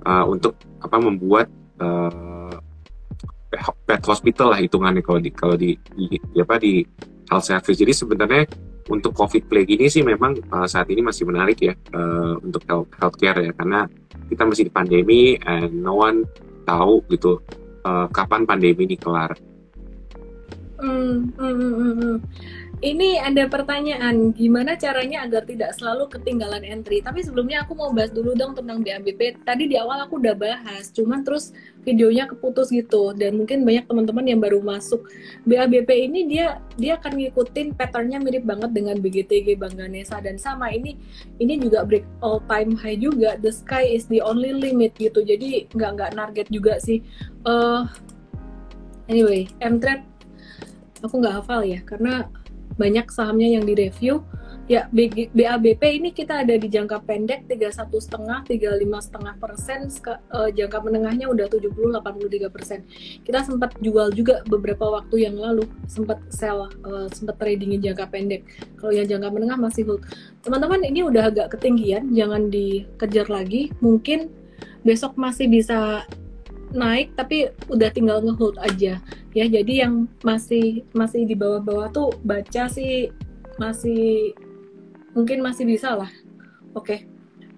uh, 0.04 0.24
untuk 0.28 0.56
apa 0.82 0.96
membuat 0.96 1.46
uh, 1.80 2.37
pet 3.84 4.02
hospital 4.04 4.52
lah 4.52 4.60
hitungannya 4.60 5.00
kalau 5.00 5.20
di 5.20 5.30
kalau 5.32 5.56
di, 5.56 5.74
di, 5.96 6.20
di 6.20 6.38
apa 6.38 6.60
di 6.60 6.84
health 7.28 7.48
service. 7.48 7.78
Jadi 7.80 7.92
sebenarnya 7.92 8.44
untuk 8.88 9.12
COVID 9.12 9.48
plague 9.48 9.76
ini 9.76 9.86
sih 9.88 10.00
memang 10.00 10.36
uh, 10.48 10.64
saat 10.64 10.88
ini 10.88 11.04
masih 11.04 11.28
menarik 11.28 11.60
ya 11.60 11.76
uh, 11.92 12.40
untuk 12.40 12.64
health 12.68 12.88
healthcare 12.96 13.38
ya 13.44 13.52
karena 13.52 13.84
kita 14.28 14.42
masih 14.44 14.64
di 14.68 14.72
pandemi 14.72 15.36
and 15.44 15.72
no 15.80 16.00
one 16.00 16.24
tahu 16.64 17.00
gitu 17.12 17.40
uh, 17.84 18.08
kapan 18.12 18.44
pandemi 18.48 18.88
ini 18.88 18.96
kelar. 18.96 19.32
Mm, 20.78 21.34
mm, 21.34 21.54
mm, 21.58 21.92
mm. 21.98 22.16
Ini 22.78 23.18
ada 23.18 23.50
pertanyaan, 23.50 24.30
gimana 24.30 24.78
caranya 24.78 25.26
agar 25.26 25.42
tidak 25.42 25.74
selalu 25.74 26.06
ketinggalan 26.14 26.62
entry? 26.62 27.02
Tapi 27.02 27.26
sebelumnya 27.26 27.66
aku 27.66 27.74
mau 27.74 27.90
bahas 27.90 28.14
dulu 28.14 28.38
dong 28.38 28.54
tentang 28.54 28.86
BABP. 28.86 29.42
Tadi 29.42 29.66
di 29.66 29.74
awal 29.74 30.06
aku 30.06 30.22
udah 30.22 30.38
bahas, 30.38 30.94
cuman 30.94 31.26
terus 31.26 31.50
videonya 31.82 32.30
keputus 32.30 32.70
gitu. 32.70 33.10
Dan 33.18 33.34
mungkin 33.34 33.66
banyak 33.66 33.82
teman-teman 33.90 34.30
yang 34.30 34.38
baru 34.38 34.62
masuk. 34.62 35.10
BABP 35.42 35.90
ini 36.06 36.30
dia 36.30 36.62
dia 36.78 36.94
akan 37.02 37.18
ngikutin 37.18 37.74
patternnya 37.74 38.22
mirip 38.22 38.46
banget 38.46 38.70
dengan 38.70 39.02
BGTG 39.02 39.58
Bank 39.58 39.74
Ganesa 39.74 40.22
dan 40.22 40.38
sama 40.38 40.70
ini 40.70 40.94
ini 41.42 41.58
juga 41.58 41.82
break 41.82 42.06
all 42.22 42.38
time 42.46 42.78
high 42.78 42.94
juga. 42.94 43.34
The 43.42 43.50
sky 43.50 43.90
is 43.90 44.06
the 44.06 44.22
only 44.22 44.54
limit 44.54 44.94
gitu. 45.02 45.26
Jadi 45.26 45.66
nggak 45.74 45.90
nggak 45.98 46.10
target 46.14 46.46
juga 46.46 46.78
sih. 46.78 47.02
Uh, 47.42 47.90
anyway, 49.10 49.50
M-Trade 49.58 50.06
aku 51.02 51.14
nggak 51.18 51.42
hafal 51.42 51.66
ya 51.66 51.82
karena 51.82 52.30
banyak 52.78 53.10
sahamnya 53.10 53.58
yang 53.58 53.66
direview. 53.66 54.22
Ya 54.68 54.84
BABP 55.32 55.80
ini 55.80 56.12
kita 56.12 56.44
ada 56.44 56.52
di 56.52 56.68
jangka 56.68 57.00
pendek 57.08 57.48
31 57.48 57.88
setengah 57.88 58.44
35 58.44 58.84
setengah 59.00 59.34
persen. 59.40 59.88
Uh, 60.28 60.52
jangka 60.52 60.84
menengahnya 60.84 61.24
udah 61.32 61.48
70 61.48 61.72
83 61.72 62.52
persen. 62.52 62.84
Kita 63.24 63.48
sempat 63.48 63.72
jual 63.80 64.12
juga 64.12 64.44
beberapa 64.44 64.92
waktu 64.92 65.24
yang 65.24 65.40
lalu 65.40 65.64
sempat 65.88 66.20
sell 66.28 66.68
uh, 66.84 67.08
sempat 67.08 67.40
tradingin 67.40 67.80
jangka 67.80 68.12
pendek. 68.12 68.44
Kalau 68.76 68.92
yang 68.92 69.08
jangka 69.08 69.32
menengah 69.32 69.56
masih 69.56 69.88
hold. 69.88 70.04
Teman-teman 70.44 70.84
ini 70.84 71.00
udah 71.00 71.32
agak 71.32 71.56
ketinggian 71.56 72.12
jangan 72.12 72.52
dikejar 72.52 73.24
lagi. 73.32 73.72
Mungkin 73.80 74.28
besok 74.84 75.16
masih 75.16 75.48
bisa 75.48 76.04
naik 76.72 77.16
tapi 77.16 77.48
udah 77.68 77.90
tinggal 77.92 78.20
ngehold 78.20 78.56
aja. 78.60 79.00
Ya 79.32 79.44
jadi 79.46 79.88
yang 79.88 80.08
masih 80.24 80.84
masih 80.92 81.24
di 81.24 81.34
bawah-bawah 81.38 81.88
tuh 81.92 82.08
baca 82.24 82.68
sih 82.68 83.12
masih 83.58 84.32
mungkin 85.12 85.42
masih 85.42 85.64
bisa 85.66 85.96
lah. 85.96 86.10
Oke. 86.76 87.08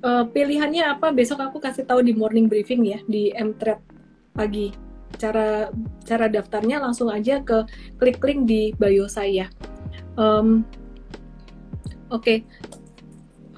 Uh, 0.01 0.25
pilihannya 0.33 0.97
apa? 0.97 1.13
Besok 1.13 1.45
aku 1.45 1.61
kasih 1.61 1.85
tahu 1.85 2.01
di 2.01 2.17
morning 2.17 2.49
briefing 2.49 2.87
ya 2.89 2.99
di 3.05 3.35
Mtrade 3.37 3.85
pagi. 4.33 4.73
Cara 5.21 5.69
cara 6.07 6.27
daftarnya 6.31 6.81
langsung 6.81 7.13
aja 7.13 7.45
ke 7.45 7.69
klik 8.01 8.23
link 8.25 8.49
di 8.49 8.73
bio 8.81 9.05
saya. 9.11 9.51
Um, 10.17 10.65
oke. 12.09 12.25
Okay. 12.25 12.39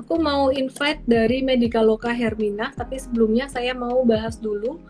aku 0.02 0.18
mau 0.18 0.50
invite 0.50 1.00
dari 1.08 1.40
Medicaloka 1.40 2.10
Hermina 2.10 2.74
tapi 2.74 2.98
sebelumnya 2.98 3.46
saya 3.48 3.72
mau 3.72 4.02
bahas 4.02 4.36
dulu 4.36 4.82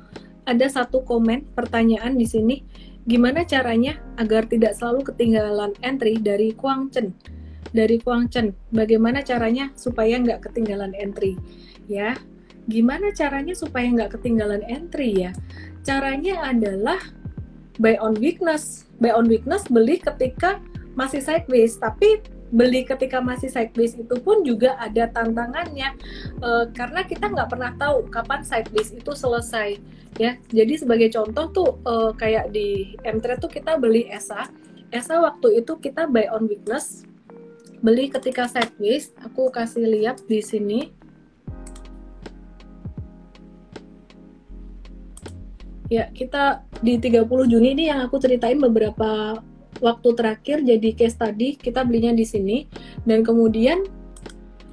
ada 0.47 0.67
satu 0.67 1.03
komen 1.07 1.47
pertanyaan 1.55 2.19
di 2.19 2.27
sini. 2.27 2.57
Gimana 3.03 3.43
caranya 3.43 3.99
agar 4.15 4.47
tidak 4.47 4.79
selalu 4.79 5.03
ketinggalan 5.11 5.75
entry 5.83 6.23
dari 6.23 6.55
Kuang 6.55 6.87
Chen? 6.95 7.11
Dari 7.75 7.99
Kuang 7.99 8.31
Chen 8.31 8.55
bagaimana 8.71 9.27
caranya 9.27 9.75
supaya 9.75 10.19
nggak 10.23 10.51
ketinggalan 10.51 10.95
entry? 10.95 11.35
Ya 11.91 12.15
gimana 12.71 13.11
caranya 13.11 13.59
supaya 13.59 13.91
nggak 13.91 14.19
ketinggalan 14.19 14.63
entry 14.71 15.19
ya? 15.19 15.35
Caranya 15.83 16.47
adalah 16.47 17.03
buy 17.83 17.99
on 17.99 18.15
weakness. 18.23 18.87
Buy 19.03 19.11
on 19.11 19.27
weakness 19.27 19.67
beli 19.67 19.99
ketika 19.99 20.63
masih 20.95 21.19
sideways 21.19 21.75
tapi 21.81 22.23
beli 22.53 22.85
ketika 22.85 23.25
masih 23.25 23.49
sideways 23.49 23.97
itu 23.97 24.13
pun 24.21 24.45
juga 24.45 24.77
ada 24.77 25.09
tantangannya. 25.09 25.97
Uh, 26.39 26.69
karena 26.77 27.03
kita 27.03 27.33
nggak 27.33 27.49
pernah 27.49 27.73
tahu 27.81 28.07
kapan 28.13 28.45
sideways 28.45 28.93
itu 28.93 29.13
selesai 29.17 29.81
ya. 30.21 30.37
Jadi 30.53 30.77
sebagai 30.77 31.09
contoh 31.11 31.47
tuh 31.51 31.71
uh, 31.89 32.13
kayak 32.13 32.53
di 32.53 32.95
M3 33.03 33.41
tuh 33.41 33.49
kita 33.49 33.81
beli 33.81 34.07
ESA. 34.13 34.53
ESA 34.93 35.25
waktu 35.25 35.65
itu 35.65 35.81
kita 35.81 36.05
buy 36.05 36.29
on 36.29 36.45
weakness 36.45 37.09
beli 37.83 38.07
ketika 38.07 38.47
sideways 38.47 39.11
aku 39.19 39.51
kasih 39.51 39.89
lihat 39.89 40.23
di 40.29 40.39
sini. 40.39 40.81
Ya 45.91 46.09
kita 46.09 46.65
di 46.81 46.97
30 46.97 47.29
Juni 47.53 47.77
ini 47.77 47.93
yang 47.93 48.01
aku 48.01 48.17
ceritain 48.17 48.57
beberapa 48.57 49.37
waktu 49.83 50.09
terakhir 50.15 50.63
jadi 50.63 50.89
case 50.95 51.19
tadi 51.19 51.59
kita 51.59 51.83
belinya 51.83 52.15
di 52.15 52.23
sini 52.23 52.71
dan 53.03 53.27
kemudian 53.27 53.83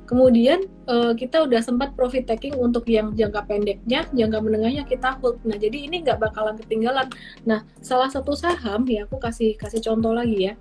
kemudian 0.10 0.66
uh, 0.89 1.13
kita 1.13 1.46
udah 1.46 1.62
sempat 1.62 1.94
profit 1.94 2.25
taking 2.25 2.58
untuk 2.58 2.89
yang 2.89 3.13
jangka 3.13 3.46
pendeknya, 3.46 4.10
jangka 4.10 4.42
menengahnya 4.42 4.82
kita 4.89 5.22
hold. 5.22 5.38
Nah, 5.46 5.54
jadi 5.54 5.86
ini 5.86 6.01
nggak 6.01 6.18
bakalan 6.18 6.58
ketinggalan. 6.58 7.06
Nah, 7.46 7.62
salah 7.86 8.10
satu 8.10 8.34
saham 8.34 8.89
ya 8.89 9.06
aku 9.06 9.22
kasih 9.22 9.54
kasih 9.54 9.86
contoh 9.86 10.18
lagi 10.18 10.50
ya, 10.50 10.54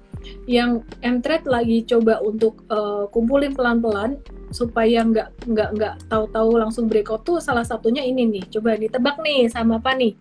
yang 0.45 0.85
M-Trade 1.00 1.49
lagi 1.49 1.81
coba 1.88 2.21
untuk 2.21 2.61
uh, 2.69 3.09
kumpulin 3.09 3.57
pelan-pelan 3.57 4.21
supaya 4.52 5.00
nggak 5.00 5.49
nggak 5.49 5.69
nggak 5.81 5.95
tahu-tahu 6.12 6.61
langsung 6.61 6.85
breakout 6.85 7.25
tuh 7.25 7.40
salah 7.40 7.64
satunya 7.64 8.05
ini 8.05 8.28
nih. 8.28 8.45
Coba 8.52 8.76
ditebak 8.76 9.17
nih 9.25 9.49
sama 9.49 9.81
apa 9.81 9.97
nih? 9.97 10.12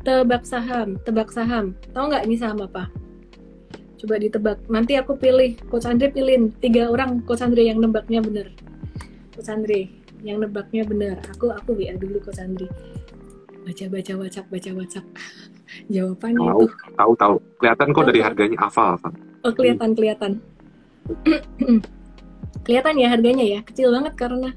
Tebak 0.00 0.48
saham, 0.48 0.96
tebak 1.04 1.28
saham. 1.28 1.76
Tahu 1.92 2.08
nggak 2.08 2.24
ini 2.24 2.40
saham 2.40 2.64
apa? 2.64 2.88
Coba 4.00 4.16
ditebak. 4.16 4.64
Nanti 4.72 4.96
aku 4.96 5.12
pilih, 5.20 5.60
Coach 5.68 5.84
Andre 5.84 6.08
pilihin 6.08 6.56
tiga 6.56 6.88
orang 6.88 7.20
Coach 7.28 7.44
Andre 7.44 7.68
yang 7.68 7.84
nebaknya 7.84 8.24
bener. 8.24 8.48
Coach 9.36 9.52
Andre 9.52 9.92
yang 10.24 10.40
nebaknya 10.40 10.88
bener. 10.88 11.20
Aku 11.36 11.52
aku 11.52 11.76
WA 11.76 11.92
dulu 12.00 12.16
Coach 12.24 12.40
Andre. 12.40 12.64
Baca 13.60 13.84
baca 13.92 14.12
WhatsApp, 14.16 14.48
baca 14.48 14.70
WhatsApp. 14.72 15.06
Jawabannya 15.92 16.48
tahu, 16.48 16.60
itu. 16.64 16.74
Tahu 16.96 17.12
tahu. 17.20 17.34
Kelihatan 17.60 17.86
kok 17.92 18.04
dari 18.08 18.20
harganya 18.24 18.58
hafal, 18.64 18.96
Oh 19.44 19.52
kelihatan 19.52 19.92
kelihatan. 19.92 20.32
kelihatan 22.64 22.94
ya 22.96 23.08
harganya 23.12 23.44
ya 23.44 23.60
kecil 23.60 23.92
banget 23.92 24.16
karena. 24.16 24.50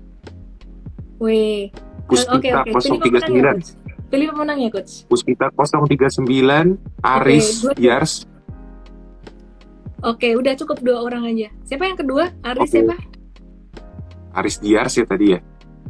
Weh. 1.20 1.68
Oke 2.08 2.48
oke. 2.56 2.72
Okay, 2.72 2.72
okay. 2.72 3.76
Pilih 4.08 4.30
pemenangnya 4.32 4.72
coach. 4.72 5.04
Puspita 5.12 5.52
039, 5.52 6.30
Aris 7.02 7.66
okay, 7.66 7.82
Yars 7.82 8.30
Oke, 10.04 10.36
udah 10.36 10.54
cukup 10.60 10.84
dua 10.84 11.00
orang 11.00 11.24
aja. 11.32 11.48
Siapa 11.64 11.88
yang 11.88 11.96
kedua? 11.96 12.28
Aris 12.44 12.68
okay. 12.68 12.84
siapa? 12.84 12.96
Aris 14.36 14.58
Diar 14.60 14.88
sih 14.92 15.08
tadi 15.08 15.32
ya. 15.32 15.40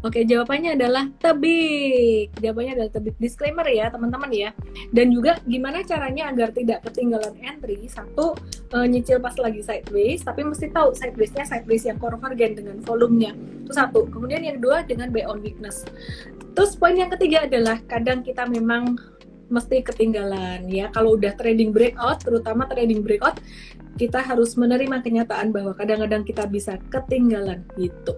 Oke, 0.04 0.28
jawabannya 0.28 0.76
adalah 0.76 1.08
tebik. 1.16 2.36
Jawabannya 2.44 2.76
adalah 2.76 2.92
tebik. 2.92 3.16
Disclaimer 3.24 3.64
ya, 3.72 3.88
teman-teman 3.88 4.28
ya. 4.36 4.52
Dan 4.92 5.16
juga 5.16 5.40
gimana 5.48 5.80
caranya 5.88 6.28
agar 6.28 6.52
tidak 6.52 6.84
ketinggalan 6.84 7.32
entry? 7.40 7.88
Satu, 7.88 8.36
uh, 8.76 8.84
nyicil 8.84 9.24
pas 9.24 9.32
lagi 9.40 9.64
sideways, 9.64 10.20
tapi 10.22 10.44
mesti 10.44 10.76
tahu 10.76 10.92
sidewaysnya 10.92 11.48
sideways 11.48 11.88
yang 11.88 11.98
convergen 12.04 12.52
dengan 12.52 12.84
volumenya. 12.84 13.32
Itu 13.64 13.72
satu. 13.72 14.12
Kemudian 14.12 14.44
yang 14.44 14.60
kedua 14.60 14.84
dengan 14.84 15.08
buy 15.08 15.24
on 15.24 15.40
weakness. 15.40 15.88
Terus 16.52 16.76
poin 16.76 17.00
yang 17.00 17.08
ketiga 17.08 17.48
adalah 17.48 17.80
kadang 17.88 18.28
kita 18.28 18.44
memang 18.44 19.00
mesti 19.48 19.88
ketinggalan 19.88 20.68
ya. 20.68 20.92
Kalau 20.92 21.16
udah 21.16 21.32
trading 21.40 21.72
breakout, 21.72 22.28
terutama 22.28 22.68
trading 22.68 23.08
breakout, 23.08 23.40
kita 23.94 24.26
harus 24.26 24.58
menerima 24.58 25.06
kenyataan 25.06 25.54
bahwa 25.54 25.78
kadang-kadang 25.78 26.26
kita 26.26 26.50
bisa 26.50 26.82
ketinggalan 26.90 27.62
gitu. 27.78 28.18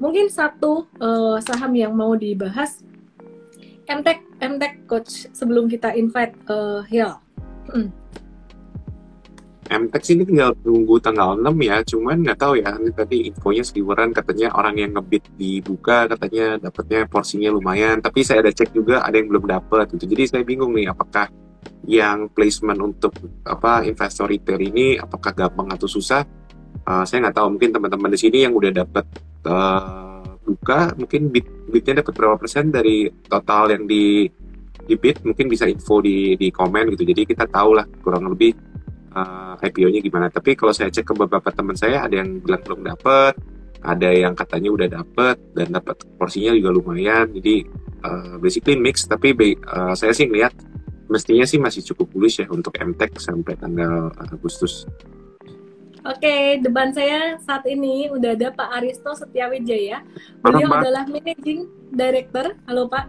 Mungkin 0.00 0.32
satu 0.32 0.88
uh, 0.98 1.36
saham 1.44 1.76
yang 1.76 1.92
mau 1.92 2.16
dibahas 2.16 2.80
MTech 3.84 4.24
MTech 4.40 4.74
coach 4.88 5.28
sebelum 5.36 5.68
kita 5.68 5.92
invite 5.92 6.32
uh, 6.48 6.80
Hill. 6.88 7.12
Hmm. 7.68 7.90
MTech 9.72 10.04
ini 10.12 10.28
tinggal 10.28 10.52
tunggu 10.60 11.00
tanggal 11.00 11.38
6 11.38 11.48
ya, 11.64 11.80
cuman 11.80 12.20
nggak 12.20 12.38
tahu 12.44 12.60
ya, 12.60 12.76
ini 12.76 12.92
tadi 12.92 13.18
infonya 13.32 13.64
seliweran 13.64 14.12
katanya 14.12 14.52
orang 14.52 14.76
yang 14.76 14.92
ngebit 14.92 15.24
dibuka 15.40 16.04
katanya 16.12 16.60
dapatnya 16.60 17.08
porsinya 17.08 17.48
lumayan, 17.48 18.04
tapi 18.04 18.20
saya 18.20 18.44
ada 18.44 18.52
cek 18.52 18.74
juga 18.76 19.00
ada 19.00 19.16
yang 19.16 19.32
belum 19.32 19.48
dapat 19.48 19.96
gitu. 19.96 20.04
Jadi 20.12 20.22
saya 20.28 20.42
bingung 20.44 20.76
nih 20.76 20.92
apakah 20.92 21.32
yang 21.86 22.30
placement 22.30 22.78
untuk 22.78 23.14
apa 23.42 23.82
investor 23.82 24.30
retail 24.30 24.62
ini 24.62 24.98
apakah 24.98 25.34
gampang 25.34 25.70
atau 25.74 25.90
susah? 25.90 26.22
Uh, 26.82 27.02
saya 27.06 27.26
nggak 27.26 27.36
tahu. 27.38 27.58
Mungkin 27.58 27.70
teman-teman 27.74 28.10
di 28.14 28.18
sini 28.18 28.38
yang 28.46 28.54
udah 28.54 28.70
dapat 28.70 29.04
uh, 29.46 30.22
buka 30.42 30.94
mungkin 30.98 31.30
bit 31.30 31.46
bitnya 31.70 32.02
dapat 32.02 32.12
berapa 32.14 32.36
persen 32.38 32.70
dari 32.70 33.06
total 33.26 33.70
yang 33.74 33.86
di 33.86 34.26
di 34.82 34.94
bit 34.98 35.22
mungkin 35.22 35.46
bisa 35.46 35.66
info 35.66 36.02
di 36.02 36.34
di 36.38 36.50
komen 36.50 36.94
gitu. 36.94 37.06
Jadi 37.06 37.22
kita 37.26 37.46
tahu 37.46 37.78
lah 37.78 37.86
kurang 38.02 38.30
lebih 38.30 38.54
uh, 39.14 39.54
IPO-nya 39.58 40.02
gimana. 40.02 40.26
Tapi 40.30 40.54
kalau 40.58 40.74
saya 40.74 40.90
cek 40.90 41.06
ke 41.06 41.14
beberapa 41.14 41.50
teman 41.50 41.78
saya 41.78 42.06
ada 42.06 42.22
yang 42.22 42.42
bilang 42.42 42.62
belum 42.62 42.80
dapat 42.86 43.34
ada 43.82 44.14
yang 44.14 44.38
katanya 44.38 44.70
udah 44.70 44.88
dapat 44.88 45.36
dan 45.58 45.74
dapat 45.74 45.98
porsinya 46.14 46.54
juga 46.54 46.70
lumayan. 46.70 47.30
Jadi 47.34 47.66
uh, 48.06 48.38
basically 48.38 48.78
mix. 48.78 49.06
Tapi 49.06 49.34
uh, 49.66 49.94
saya 49.98 50.14
sih 50.14 50.30
ngeliat 50.30 50.54
mestinya 51.12 51.44
sih 51.44 51.60
masih 51.60 51.84
cukup 51.92 52.08
bullish 52.16 52.40
ya 52.40 52.48
untuk 52.48 52.72
MTech 52.80 53.20
sampai 53.20 53.52
tanggal 53.60 54.08
Agustus. 54.32 54.88
Oke, 56.02 56.58
depan 56.58 56.90
saya 56.90 57.38
saat 57.38 57.62
ini 57.68 58.10
udah 58.10 58.34
ada 58.34 58.50
Pak 58.50 58.68
Aristo 58.82 59.14
Setiawijaya. 59.14 60.02
Beliau 60.42 60.66
Halo, 60.66 60.82
adalah 60.82 61.04
Managing 61.06 61.70
Director. 61.94 62.58
Halo 62.66 62.90
Pak. 62.90 63.06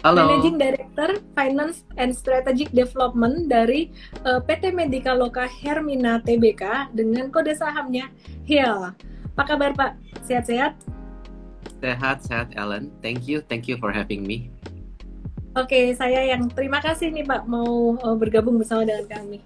Halo. 0.00 0.24
Managing 0.24 0.56
Director 0.56 1.20
Finance 1.36 1.84
and 2.00 2.16
Strategic 2.16 2.72
Development 2.72 3.44
dari 3.44 3.92
uh, 4.24 4.40
PT 4.40 4.72
Medika 4.72 5.12
Loka 5.12 5.44
Hermina 5.44 6.24
Tbk 6.24 6.96
dengan 6.96 7.28
kode 7.28 7.52
sahamnya 7.52 8.08
HIL. 8.48 8.96
Apa 9.36 9.42
kabar 9.44 9.76
Pak? 9.76 9.92
Sehat-sehat? 10.24 10.72
Sehat, 11.84 12.24
sehat 12.24 12.56
Ellen. 12.56 12.88
Thank 13.04 13.28
you, 13.28 13.44
thank 13.44 13.68
you 13.68 13.76
for 13.76 13.92
having 13.92 14.24
me. 14.24 14.48
Oke, 15.52 15.92
saya 15.92 16.24
yang 16.24 16.48
terima 16.48 16.80
kasih 16.80 17.12
nih 17.12 17.28
Pak 17.28 17.44
mau 17.44 17.92
uh, 18.00 18.16
bergabung 18.16 18.56
bersama 18.56 18.88
dengan 18.88 19.04
kami. 19.04 19.44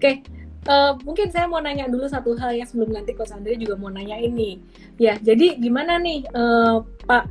Oke, 0.00 0.24
uh, 0.64 0.96
mungkin 1.04 1.28
saya 1.28 1.44
mau 1.44 1.60
nanya 1.60 1.92
dulu 1.92 2.08
satu 2.08 2.32
hal 2.40 2.56
ya 2.56 2.64
sebelum 2.64 2.96
nanti 2.96 3.12
Coach 3.12 3.36
Andre 3.36 3.60
juga 3.60 3.76
mau 3.76 3.92
nanya 3.92 4.16
ini. 4.16 4.64
Ya, 4.96 5.20
jadi 5.20 5.60
gimana 5.60 6.00
nih 6.00 6.24
uh, 6.32 6.80
Pak 7.04 7.24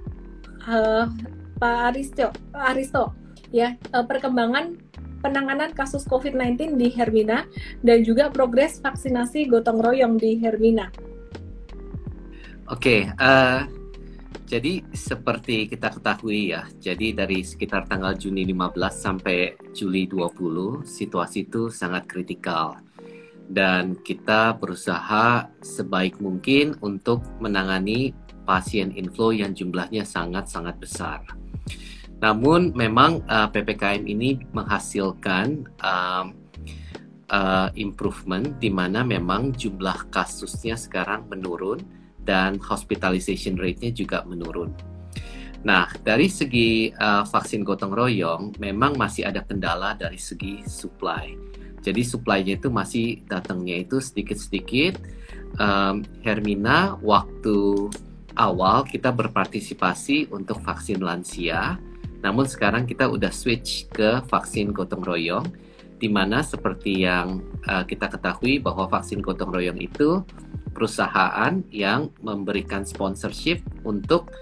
uh, 0.69 1.09
Pak 1.57 1.77
Aristo, 1.93 2.29
Aristo 2.53 3.17
ya 3.49 3.73
uh, 3.89 4.05
perkembangan 4.05 4.77
penanganan 5.25 5.73
kasus 5.73 6.05
COVID-19 6.05 6.77
di 6.77 6.93
Hermina 6.93 7.45
dan 7.81 8.01
juga 8.05 8.29
progres 8.29 8.81
vaksinasi 8.81 9.49
gotong 9.49 9.81
royong 9.81 10.21
di 10.21 10.37
Hermina. 10.37 10.93
Oke, 12.69 13.09
okay, 13.09 13.17
uh, 13.19 13.67
jadi 14.51 14.83
seperti 14.91 15.71
kita 15.71 15.95
ketahui 15.95 16.51
ya, 16.51 16.67
jadi 16.75 17.15
dari 17.15 17.39
sekitar 17.39 17.87
tanggal 17.87 18.19
Juni 18.19 18.43
15 18.43 18.75
sampai 18.91 19.55
Juli 19.71 20.11
20, 20.11 20.83
situasi 20.83 21.47
itu 21.47 21.71
sangat 21.71 22.03
kritikal. 22.03 22.75
Dan 23.47 23.95
kita 24.03 24.59
berusaha 24.59 25.47
sebaik 25.63 26.19
mungkin 26.19 26.75
untuk 26.83 27.23
menangani 27.39 28.11
pasien 28.43 28.91
inflow 28.91 29.31
yang 29.31 29.55
jumlahnya 29.55 30.03
sangat-sangat 30.03 30.75
besar. 30.83 31.23
Namun 32.19 32.75
memang 32.75 33.23
uh, 33.31 33.47
PPKM 33.47 34.03
ini 34.03 34.35
menghasilkan 34.51 35.63
uh, 35.79 36.27
uh, 37.31 37.69
improvement 37.79 38.59
di 38.59 38.67
mana 38.67 39.07
memang 39.07 39.55
jumlah 39.55 40.11
kasusnya 40.11 40.75
sekarang 40.75 41.23
menurun 41.31 42.00
dan 42.25 42.61
hospitalization 42.61 43.57
rate-nya 43.57 43.91
juga 43.93 44.21
menurun. 44.25 44.73
Nah, 45.61 45.93
dari 46.01 46.25
segi 46.25 46.89
uh, 46.89 47.21
vaksin 47.21 47.61
gotong 47.61 47.93
royong, 47.93 48.57
memang 48.57 48.97
masih 48.97 49.29
ada 49.29 49.45
kendala 49.45 49.93
dari 49.93 50.17
segi 50.17 50.65
supply. 50.65 51.37
Jadi 51.81 52.01
supply-nya 52.05 52.57
itu 52.61 52.69
masih 52.69 53.25
datangnya 53.25 53.81
itu 53.81 54.01
sedikit-sedikit. 54.01 55.01
Um, 55.57 56.05
Hermina, 56.25 56.97
waktu 57.01 57.89
awal 58.37 58.85
kita 58.85 59.13
berpartisipasi 59.13 60.33
untuk 60.33 60.61
vaksin 60.65 61.01
lansia, 61.01 61.77
namun 62.21 62.45
sekarang 62.45 62.85
kita 62.85 63.09
udah 63.09 63.33
switch 63.33 63.89
ke 63.89 64.21
vaksin 64.29 64.73
gotong 64.73 65.01
royong, 65.01 65.45
di 66.01 66.09
mana 66.09 66.41
seperti 66.41 67.05
yang 67.05 67.45
uh, 67.69 67.85
kita 67.85 68.09
ketahui 68.09 68.57
bahwa 68.57 68.89
vaksin 68.89 69.21
gotong 69.21 69.53
royong 69.53 69.77
itu 69.77 70.25
perusahaan 70.73 71.61
yang 71.69 72.09
memberikan 72.25 72.81
sponsorship 72.81 73.61
untuk 73.85 74.33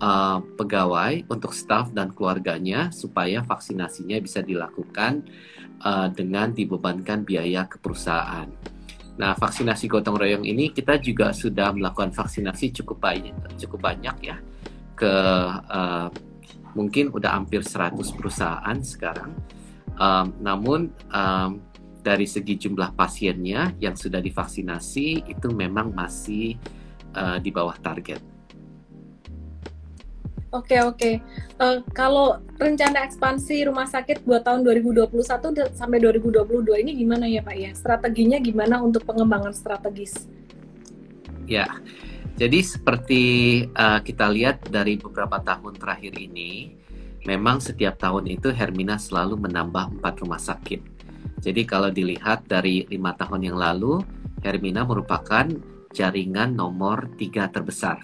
uh, 0.00 0.40
pegawai, 0.56 1.28
untuk 1.28 1.52
staff 1.52 1.92
dan 1.92 2.16
keluarganya 2.16 2.88
supaya 2.88 3.44
vaksinasinya 3.44 4.16
bisa 4.24 4.40
dilakukan 4.40 5.28
uh, 5.84 6.08
dengan 6.08 6.56
dibebankan 6.56 7.28
biaya 7.28 7.68
ke 7.68 7.76
perusahaan. 7.76 8.48
Nah, 9.12 9.36
vaksinasi 9.36 9.92
gotong 9.92 10.16
royong 10.16 10.48
ini 10.48 10.72
kita 10.72 10.96
juga 10.96 11.36
sudah 11.36 11.76
melakukan 11.76 12.16
vaksinasi 12.16 12.72
cukup 12.80 13.04
banyak, 13.04 13.36
cukup 13.60 13.92
banyak 13.92 14.16
ya 14.24 14.40
ke 14.96 15.14
uh, 15.68 16.08
mungkin 16.72 17.12
udah 17.12 17.36
hampir 17.36 17.60
100 17.60 18.00
perusahaan 18.16 18.78
sekarang. 18.80 19.36
Um, 20.00 20.32
namun 20.40 20.80
um, 21.12 21.60
dari 22.02 22.26
segi 22.26 22.58
jumlah 22.58 22.98
pasiennya 22.98 23.78
yang 23.78 23.94
sudah 23.94 24.18
divaksinasi 24.18 25.30
itu 25.30 25.48
memang 25.54 25.94
masih 25.94 26.58
uh, 27.14 27.38
di 27.38 27.54
bawah 27.54 27.78
target. 27.78 28.18
Oke 30.52 30.76
oke. 30.84 31.16
Uh, 31.56 31.80
kalau 31.96 32.36
rencana 32.60 33.08
ekspansi 33.08 33.72
rumah 33.72 33.88
sakit 33.88 34.20
buat 34.28 34.44
tahun 34.44 34.60
2021 34.68 35.72
sampai 35.72 35.96
2022 35.96 36.84
ini 36.84 36.92
gimana 36.92 37.24
ya 37.24 37.40
Pak 37.40 37.56
ya? 37.56 37.70
Strateginya 37.72 38.36
gimana 38.36 38.84
untuk 38.84 39.08
pengembangan 39.08 39.56
strategis? 39.56 40.28
Ya, 41.48 41.80
jadi 42.36 42.64
seperti 42.64 43.22
uh, 43.76 44.00
kita 44.00 44.28
lihat 44.28 44.68
dari 44.68 44.96
beberapa 44.96 45.40
tahun 45.40 45.76
terakhir 45.76 46.16
ini, 46.16 46.76
memang 47.26 47.62
setiap 47.62 47.98
tahun 47.98 48.26
itu 48.30 48.50
Hermina 48.50 48.98
selalu 48.98 49.38
menambah 49.38 49.98
empat 49.98 50.14
rumah 50.22 50.40
sakit. 50.40 50.80
Jadi 51.42 51.62
kalau 51.66 51.90
dilihat 51.90 52.46
dari 52.46 52.86
lima 52.86 53.14
tahun 53.18 53.50
yang 53.50 53.58
lalu, 53.58 54.02
Hermina 54.42 54.86
merupakan 54.86 55.46
jaringan 55.94 56.54
nomor 56.54 57.10
tiga 57.18 57.50
terbesar. 57.50 57.98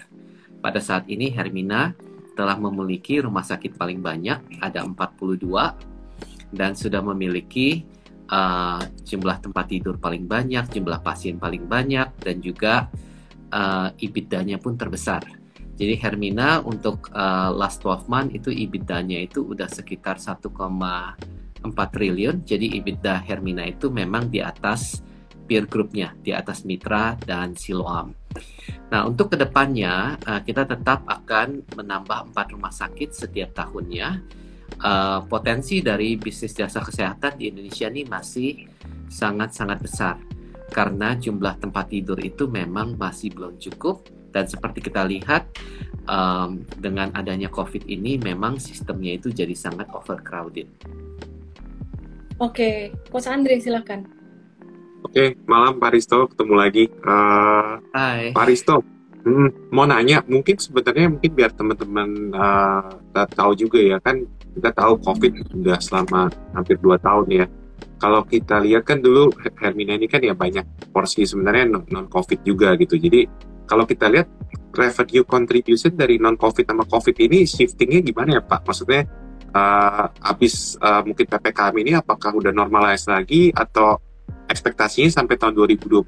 Pada 0.58 0.82
saat 0.82 1.06
ini 1.06 1.30
Hermina 1.30 1.94
telah 2.34 2.54
memiliki 2.58 3.18
rumah 3.18 3.42
sakit 3.42 3.74
paling 3.74 3.98
banyak, 3.98 4.62
ada 4.62 4.86
42, 4.86 6.54
dan 6.54 6.74
sudah 6.78 7.02
memiliki 7.02 7.82
uh, 8.30 8.78
jumlah 9.02 9.42
tempat 9.42 9.66
tidur 9.66 9.98
paling 9.98 10.26
banyak, 10.30 10.66
jumlah 10.70 11.02
pasien 11.02 11.38
paling 11.38 11.66
banyak, 11.66 12.06
dan 12.22 12.38
juga 12.38 12.86
uh, 13.50 13.90
EBITDA-nya 13.98 14.62
pun 14.62 14.78
terbesar. 14.78 15.37
Jadi 15.78 15.94
Hermina 15.94 16.58
untuk 16.66 17.06
uh, 17.14 17.54
last 17.54 17.86
12 17.86 18.10
month 18.10 18.30
itu 18.34 18.50
EBITDA-nya 18.50 19.22
itu 19.22 19.46
udah 19.46 19.70
sekitar 19.70 20.18
1,4 20.18 20.50
triliun. 21.70 22.42
Jadi 22.42 22.82
EBITDA 22.82 23.22
Hermina 23.22 23.62
itu 23.62 23.86
memang 23.86 24.26
di 24.26 24.42
atas 24.42 25.06
peer 25.46 25.70
groupnya, 25.70 26.18
di 26.18 26.34
atas 26.34 26.66
Mitra 26.66 27.14
dan 27.22 27.54
Siloam. 27.54 28.10
Nah, 28.90 29.06
untuk 29.06 29.32
ke 29.32 29.36
depannya 29.38 30.18
uh, 30.26 30.42
kita 30.42 30.66
tetap 30.66 31.06
akan 31.06 31.62
menambah 31.78 32.34
empat 32.34 32.58
rumah 32.58 32.74
sakit 32.74 33.14
setiap 33.14 33.54
tahunnya. 33.54 34.36
Uh, 34.78 35.24
potensi 35.26 35.80
dari 35.80 36.14
bisnis 36.14 36.54
jasa 36.54 36.78
kesehatan 36.84 37.40
di 37.40 37.50
Indonesia 37.50 37.88
ini 37.88 38.04
masih 38.04 38.68
sangat-sangat 39.08 39.78
besar 39.80 40.16
karena 40.68 41.16
jumlah 41.16 41.56
tempat 41.58 41.88
tidur 41.88 42.20
itu 42.20 42.46
memang 42.46 42.94
masih 42.94 43.32
belum 43.32 43.56
cukup 43.56 44.04
dan 44.32 44.44
seperti 44.44 44.84
kita 44.84 45.04
lihat 45.08 45.48
um, 46.08 46.64
dengan 46.80 47.12
adanya 47.14 47.48
COVID 47.52 47.86
ini 47.88 48.16
memang 48.20 48.56
sistemnya 48.60 49.16
itu 49.16 49.32
jadi 49.32 49.52
sangat 49.54 49.88
overcrowded. 49.92 50.66
Oke, 52.38 52.94
Coach 53.10 53.26
Andre 53.26 53.58
silakan. 53.58 54.06
Oke, 55.02 55.34
malam 55.46 55.78
Pak 55.78 55.90
Risto, 55.94 56.26
ketemu 56.30 56.54
lagi. 56.54 56.84
Uh, 57.02 57.82
Hai. 57.94 58.30
Pak 58.34 58.46
Risto, 58.46 58.82
hmm, 59.26 59.74
mau 59.74 59.86
nanya, 59.86 60.22
mungkin 60.26 60.58
sebenarnya 60.58 61.10
mungkin 61.10 61.30
biar 61.34 61.50
teman-teman 61.54 62.34
uh, 62.34 63.26
tahu 63.34 63.58
juga 63.58 63.78
ya 63.78 63.98
kan, 64.02 64.22
kita 64.54 64.70
tahu 64.74 64.98
COVID 65.02 65.32
sudah 65.50 65.78
selama 65.78 66.30
hampir 66.54 66.78
dua 66.82 66.98
tahun 66.98 67.26
ya. 67.30 67.46
Kalau 67.98 68.22
kita 68.22 68.62
lihat 68.62 68.86
kan 68.86 69.02
dulu 69.02 69.34
Hermina 69.58 69.98
ini 69.98 70.06
kan 70.06 70.22
ya 70.22 70.30
banyak 70.30 70.62
porsi 70.94 71.26
sebenarnya 71.26 71.82
non-COVID 71.90 72.46
juga 72.46 72.78
gitu. 72.78 72.94
Jadi 72.94 73.26
kalau 73.68 73.84
kita 73.84 74.08
lihat 74.08 74.26
revenue 74.72 75.24
contribution 75.28 75.92
dari 75.92 76.16
non-COVID 76.16 76.64
sama 76.64 76.88
COVID 76.88 77.16
ini 77.20 77.44
shiftingnya 77.44 78.00
gimana 78.00 78.40
ya 78.40 78.42
Pak? 78.42 78.64
Maksudnya 78.64 79.04
uh, 79.52 80.08
habis 80.24 80.80
uh, 80.80 81.04
mungkin 81.04 81.28
PPKM 81.28 81.74
ini 81.76 81.92
apakah 81.94 82.32
udah 82.32 82.50
normalize 82.50 83.04
lagi 83.04 83.52
atau 83.52 84.00
ekspektasinya 84.48 85.12
sampai 85.12 85.36
tahun 85.36 85.52
2021 85.52 86.00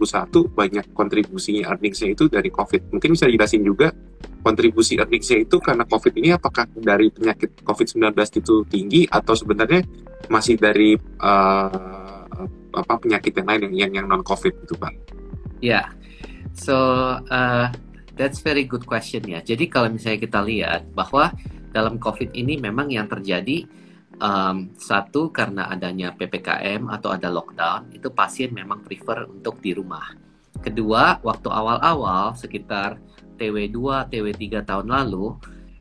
banyak 0.56 0.86
kontribusinya 0.96 1.68
earningsnya 1.68 2.16
itu 2.16 2.32
dari 2.32 2.48
COVID. 2.48 2.96
Mungkin 2.96 3.12
bisa 3.12 3.28
dijelasin 3.28 3.60
juga 3.60 3.92
kontribusi 4.40 4.96
earningsnya 4.96 5.44
itu 5.44 5.60
karena 5.60 5.84
COVID 5.84 6.12
ini 6.16 6.32
apakah 6.32 6.64
dari 6.72 7.12
penyakit 7.12 7.60
COVID-19 7.60 8.16
itu 8.40 8.54
tinggi 8.72 9.04
atau 9.04 9.36
sebenarnya 9.36 9.84
masih 10.32 10.56
dari 10.56 10.96
uh, 11.20 12.24
apa 12.70 12.94
penyakit 12.96 13.36
yang 13.36 13.46
lain 13.46 13.60
yang 13.76 13.92
yang, 13.92 14.06
non 14.08 14.24
COVID 14.24 14.64
itu 14.64 14.74
Pak? 14.80 14.92
Ya. 15.60 15.92
So 16.54 16.76
uh, 17.28 17.68
that's 18.14 18.44
very 18.44 18.68
good 18.68 18.84
question 18.84 19.24
ya. 19.24 19.40
Jadi 19.40 19.70
kalau 19.70 19.88
misalnya 19.88 20.20
kita 20.20 20.40
lihat 20.44 20.82
bahwa 20.92 21.32
dalam 21.70 21.96
COVID 21.96 22.34
ini 22.34 22.58
memang 22.58 22.90
yang 22.90 23.06
terjadi 23.06 23.64
um, 24.20 24.70
satu 24.76 25.32
karena 25.32 25.70
adanya 25.72 26.12
ppkm 26.12 26.90
atau 26.92 27.14
ada 27.14 27.32
lockdown 27.32 27.94
itu 27.94 28.12
pasien 28.12 28.52
memang 28.52 28.84
prefer 28.84 29.24
untuk 29.26 29.58
di 29.64 29.72
rumah. 29.72 30.12
Kedua, 30.60 31.16
waktu 31.24 31.48
awal-awal 31.48 32.36
sekitar 32.36 33.00
TW2, 33.40 34.12
TW3 34.12 34.44
tahun 34.68 34.92
lalu, 34.92 35.32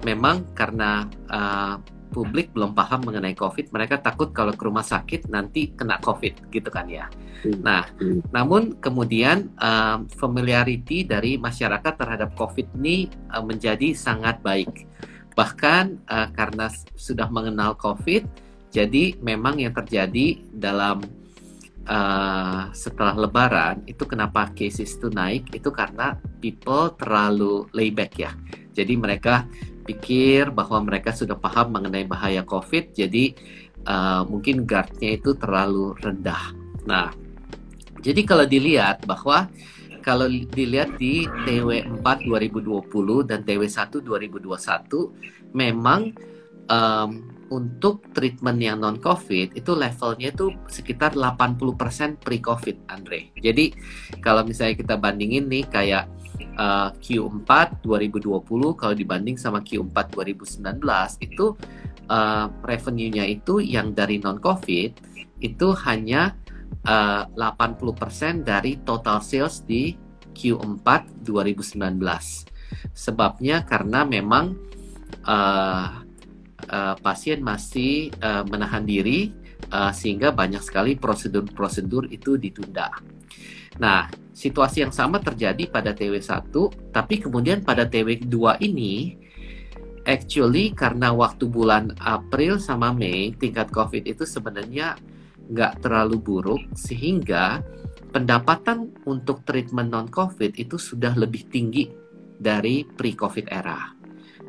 memang 0.08 0.56
karena 0.56 1.04
uh, 1.28 1.76
publik 2.10 2.52
belum 2.52 2.74
paham 2.74 3.06
mengenai 3.06 3.38
COVID, 3.38 3.72
mereka 3.72 4.02
takut 4.02 4.34
kalau 4.34 4.52
ke 4.54 4.64
rumah 4.66 4.84
sakit 4.84 5.30
nanti 5.30 5.72
kena 5.74 6.02
COVID, 6.02 6.50
gitu 6.50 6.70
kan 6.74 6.90
ya. 6.90 7.06
Hmm. 7.46 7.62
Nah, 7.62 7.86
hmm. 8.02 8.34
namun 8.34 8.76
kemudian 8.82 9.54
um, 9.62 10.10
familiarity 10.10 11.06
dari 11.06 11.38
masyarakat 11.38 11.94
terhadap 11.96 12.34
COVID 12.36 12.76
ini 12.82 13.08
uh, 13.32 13.46
menjadi 13.46 13.94
sangat 13.94 14.42
baik 14.44 14.90
Bahkan 15.40 16.04
uh, 16.12 16.28
karena 16.36 16.68
sudah 17.00 17.32
mengenal 17.32 17.80
COVID, 17.80 18.28
jadi 18.76 19.16
memang 19.24 19.64
yang 19.64 19.72
terjadi 19.72 20.36
dalam 20.52 21.00
uh, 21.88 22.68
setelah 22.76 23.16
Lebaran 23.16 23.88
itu 23.88 24.04
kenapa 24.04 24.52
cases 24.52 25.00
itu 25.00 25.08
naik 25.08 25.48
itu 25.56 25.72
karena 25.72 26.20
people 26.44 26.92
terlalu 27.00 27.72
layback 27.72 28.20
ya. 28.20 28.36
Jadi 28.76 29.00
mereka 29.00 29.48
pikir 29.90 30.54
bahwa 30.54 30.86
mereka 30.86 31.10
sudah 31.10 31.34
paham 31.34 31.74
mengenai 31.74 32.06
bahaya 32.06 32.46
COVID, 32.46 32.94
jadi 32.94 33.34
uh, 33.90 34.22
mungkin 34.30 34.70
guardnya 34.70 35.18
itu 35.18 35.34
terlalu 35.34 35.98
rendah. 35.98 36.54
Nah, 36.86 37.10
jadi 38.06 38.22
kalau 38.22 38.46
dilihat 38.46 39.10
bahwa 39.10 39.50
kalau 40.06 40.30
dilihat 40.30 40.96
di 41.02 41.28
TW4 41.46 42.06
2020 42.24 43.30
dan 43.30 43.42
TW1 43.44 44.00
2021 44.00 45.58
memang 45.58 46.14
um, 46.72 47.10
untuk 47.50 48.06
treatment 48.14 48.62
yang 48.62 48.80
non 48.80 49.02
COVID 49.02 49.58
itu 49.58 49.72
levelnya 49.74 50.30
itu 50.30 50.54
sekitar 50.70 51.18
80% 51.18 52.22
pre-COVID 52.22 52.78
Andre. 52.94 53.34
Jadi 53.42 53.74
kalau 54.22 54.46
misalnya 54.46 54.78
kita 54.78 54.96
bandingin 54.96 55.50
nih 55.50 55.66
kayak 55.66 56.06
uh, 56.60 56.92
Q4 57.00 57.80
2020 57.80 58.76
kalau 58.76 58.94
dibanding 58.94 59.40
sama 59.40 59.64
Q4 59.64 59.96
2019 60.12 60.84
itu 61.24 61.56
uh, 62.12 62.52
revenue-nya 62.62 63.24
itu 63.24 63.64
yang 63.64 63.96
dari 63.96 64.20
non 64.20 64.38
COVID 64.44 64.92
itu 65.40 65.68
hanya 65.88 66.36
uh, 66.84 67.24
80% 67.32 68.44
dari 68.44 68.84
total 68.84 69.24
sales 69.24 69.64
di 69.64 69.96
Q4 70.36 71.24
2019. 71.24 71.80
Sebabnya 72.92 73.66
karena 73.66 74.04
memang 74.06 74.54
uh, 75.26 75.88
uh, 76.70 76.96
pasien 77.00 77.40
masih 77.40 78.12
uh, 78.20 78.44
menahan 78.46 78.84
diri 78.84 79.32
uh, 79.72 79.92
sehingga 79.96 80.36
banyak 80.36 80.62
sekali 80.62 80.96
prosedur-prosedur 80.96 82.12
itu 82.12 82.36
ditunda. 82.36 82.94
Nah, 83.80 84.12
situasi 84.40 84.88
yang 84.88 84.96
sama 84.96 85.20
terjadi 85.20 85.68
pada 85.68 85.92
TW1, 85.92 86.48
tapi 86.96 87.20
kemudian 87.20 87.60
pada 87.60 87.84
TW2 87.84 88.64
ini 88.64 89.20
actually 90.08 90.72
karena 90.72 91.12
waktu 91.12 91.44
bulan 91.52 91.92
April 92.00 92.56
sama 92.56 92.96
Mei 92.96 93.36
tingkat 93.36 93.68
COVID 93.76 94.08
itu 94.08 94.24
sebenarnya 94.24 94.96
nggak 95.52 95.84
terlalu 95.84 96.24
buruk 96.24 96.62
sehingga 96.72 97.60
pendapatan 98.16 98.96
untuk 99.04 99.44
treatment 99.44 99.92
non 99.92 100.08
COVID 100.08 100.56
itu 100.56 100.80
sudah 100.80 101.12
lebih 101.20 101.52
tinggi 101.52 101.92
dari 102.40 102.88
pre-COVID 102.88 103.52
era. 103.52 103.92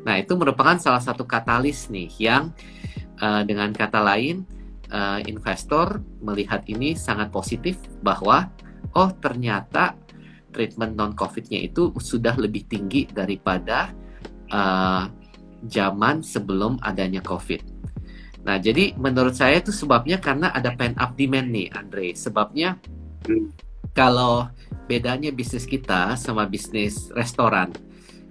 Nah 0.07 0.15
itu 0.15 0.39
merupakan 0.39 0.79
salah 0.79 1.03
satu 1.03 1.27
katalis 1.27 1.91
nih 1.91 2.09
yang 2.15 2.55
uh, 3.19 3.43
dengan 3.43 3.75
kata 3.75 3.99
lain 3.99 4.47
uh, 4.89 5.19
investor 5.27 5.99
melihat 6.23 6.63
ini 6.71 6.95
sangat 6.95 7.29
positif 7.29 7.75
bahwa 8.01 8.47
oh 8.95 9.09
ternyata 9.19 9.95
treatment 10.51 10.93
non 10.99 11.15
COVID-nya 11.15 11.63
itu 11.63 11.95
sudah 11.95 12.35
lebih 12.35 12.67
tinggi 12.67 13.07
daripada 13.07 13.89
uh, 14.51 15.07
zaman 15.65 16.21
sebelum 16.21 16.77
adanya 16.83 17.23
COVID. 17.23 17.81
Nah, 18.41 18.57
jadi 18.57 18.97
menurut 18.97 19.37
saya 19.37 19.61
itu 19.61 19.69
sebabnya 19.69 20.17
karena 20.17 20.49
ada 20.49 20.73
pent 20.73 20.97
up 20.97 21.13
demand 21.13 21.53
nih, 21.53 21.69
Andre. 21.77 22.17
Sebabnya 22.17 22.77
kalau 23.93 24.49
bedanya 24.89 25.29
bisnis 25.29 25.69
kita 25.69 26.17
sama 26.17 26.49
bisnis 26.49 27.13
restoran. 27.13 27.69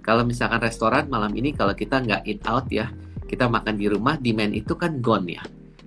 Kalau 0.01 0.25
misalkan 0.25 0.59
restoran 0.59 1.07
malam 1.07 1.31
ini 1.37 1.53
kalau 1.55 1.71
kita 1.77 2.01
nggak 2.03 2.21
eat 2.27 2.41
out 2.49 2.67
ya, 2.67 2.91
kita 3.29 3.47
makan 3.47 3.79
di 3.79 3.87
rumah, 3.87 4.19
demand 4.19 4.51
itu 4.51 4.75
kan 4.75 4.99
gone 4.99 5.39
ya. 5.39 5.43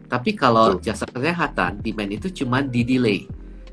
Tapi 0.08 0.32
kalau 0.38 0.78
jasa 0.80 1.04
kesehatan, 1.04 1.82
demand 1.84 2.10
itu 2.14 2.30
cuma 2.44 2.62
di 2.64 2.86
delay. 2.86 3.28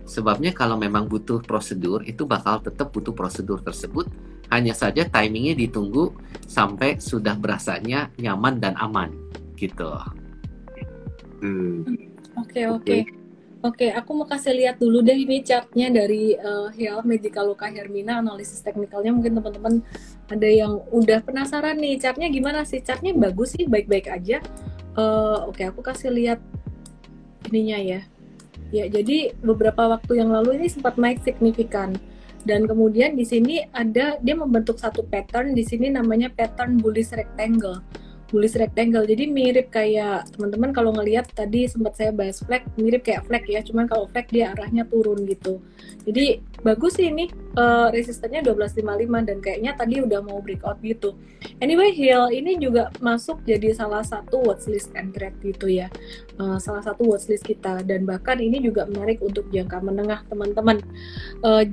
Sebabnya 0.05 0.51
kalau 0.51 0.75
memang 0.75 1.07
butuh 1.07 1.39
prosedur, 1.43 2.03
itu 2.03 2.27
bakal 2.27 2.59
tetap 2.59 2.91
butuh 2.91 3.13
prosedur 3.15 3.61
tersebut 3.63 4.09
hanya 4.51 4.75
saja 4.75 5.07
timingnya 5.07 5.55
ditunggu 5.55 6.11
sampai 6.43 6.99
sudah 6.99 7.39
berasanya 7.39 8.11
nyaman 8.19 8.59
dan 8.59 8.75
aman 8.75 9.09
gitu. 9.55 9.95
Hmm. 11.39 11.87
Oke 12.35 12.67
oke 12.67 12.97
oke. 13.63 13.87
Aku 13.95 14.09
mau 14.11 14.27
kasih 14.27 14.53
lihat 14.53 14.75
dulu 14.77 14.99
deh 14.99 15.15
ini 15.15 15.39
chartnya 15.41 15.87
dari 15.87 16.35
uh, 16.35 16.67
Health 16.75 17.07
Medical 17.07 17.55
Luka 17.55 17.71
Hermina 17.71 18.19
analisis 18.19 18.59
teknikalnya 18.59 19.15
mungkin 19.15 19.39
teman-teman 19.39 19.75
ada 20.27 20.47
yang 20.47 20.83
udah 20.91 21.23
penasaran 21.23 21.79
nih 21.79 21.97
chartnya 21.97 22.27
gimana 22.27 22.67
sih? 22.67 22.83
Chartnya 22.83 23.15
bagus 23.15 23.55
sih 23.55 23.65
baik-baik 23.65 24.11
aja. 24.11 24.43
Uh, 24.99 25.47
oke 25.47 25.63
aku 25.63 25.79
kasih 25.79 26.11
lihat 26.11 26.39
ininya 27.47 27.79
ya. 27.79 28.01
Ya 28.71 28.87
jadi 28.87 29.35
beberapa 29.43 29.91
waktu 29.91 30.23
yang 30.23 30.31
lalu 30.31 30.57
ini 30.63 30.67
sempat 30.71 30.95
naik 30.95 31.21
signifikan. 31.27 31.95
Dan 32.41 32.65
kemudian 32.65 33.13
di 33.13 33.21
sini 33.21 33.61
ada 33.69 34.17
dia 34.17 34.33
membentuk 34.33 34.81
satu 34.81 35.05
pattern 35.05 35.53
di 35.53 35.61
sini 35.61 35.93
namanya 35.93 36.33
pattern 36.33 36.81
bullish 36.81 37.13
rectangle 37.13 37.85
bullish 38.31 38.55
rectangle. 38.55 39.03
Jadi 39.03 39.27
mirip 39.27 39.69
kayak 39.69 40.31
teman-teman 40.33 40.71
kalau 40.71 40.95
ngelihat 40.95 41.27
tadi 41.35 41.67
sempat 41.67 41.99
saya 41.99 42.15
bahas 42.15 42.39
flag 42.39 42.63
mirip 42.79 43.03
kayak 43.03 43.27
flag 43.27 43.43
ya. 43.45 43.59
Cuman 43.59 43.85
kalau 43.91 44.07
flag 44.07 44.31
dia 44.31 44.55
arahnya 44.55 44.87
turun 44.87 45.27
gitu. 45.27 45.59
Jadi 46.07 46.39
bagus 46.63 46.97
sih 46.97 47.11
ini 47.11 47.27
uh, 47.59 47.91
resistennya 47.91 48.41
1255 48.41 49.27
dan 49.27 49.37
kayaknya 49.43 49.71
tadi 49.75 49.95
udah 49.99 50.19
mau 50.23 50.39
breakout 50.39 50.79
gitu. 50.81 51.19
Anyway 51.59 51.91
hill 51.91 52.31
ini 52.31 52.57
juga 52.57 52.89
masuk 53.03 53.43
jadi 53.43 53.75
salah 53.75 54.01
satu 54.01 54.41
watchlist 54.41 54.95
and 54.95 55.11
trade 55.11 55.35
gitu 55.43 55.67
ya. 55.67 55.91
Uh, 56.39 56.57
salah 56.57 56.81
satu 56.81 57.03
watchlist 57.05 57.43
kita. 57.43 57.83
Dan 57.83 58.07
bahkan 58.07 58.39
ini 58.39 58.63
juga 58.63 58.87
menarik 58.87 59.19
untuk 59.19 59.45
jangka 59.51 59.83
menengah 59.83 60.23
teman-teman. 60.31 60.79
Uh, 61.43 61.67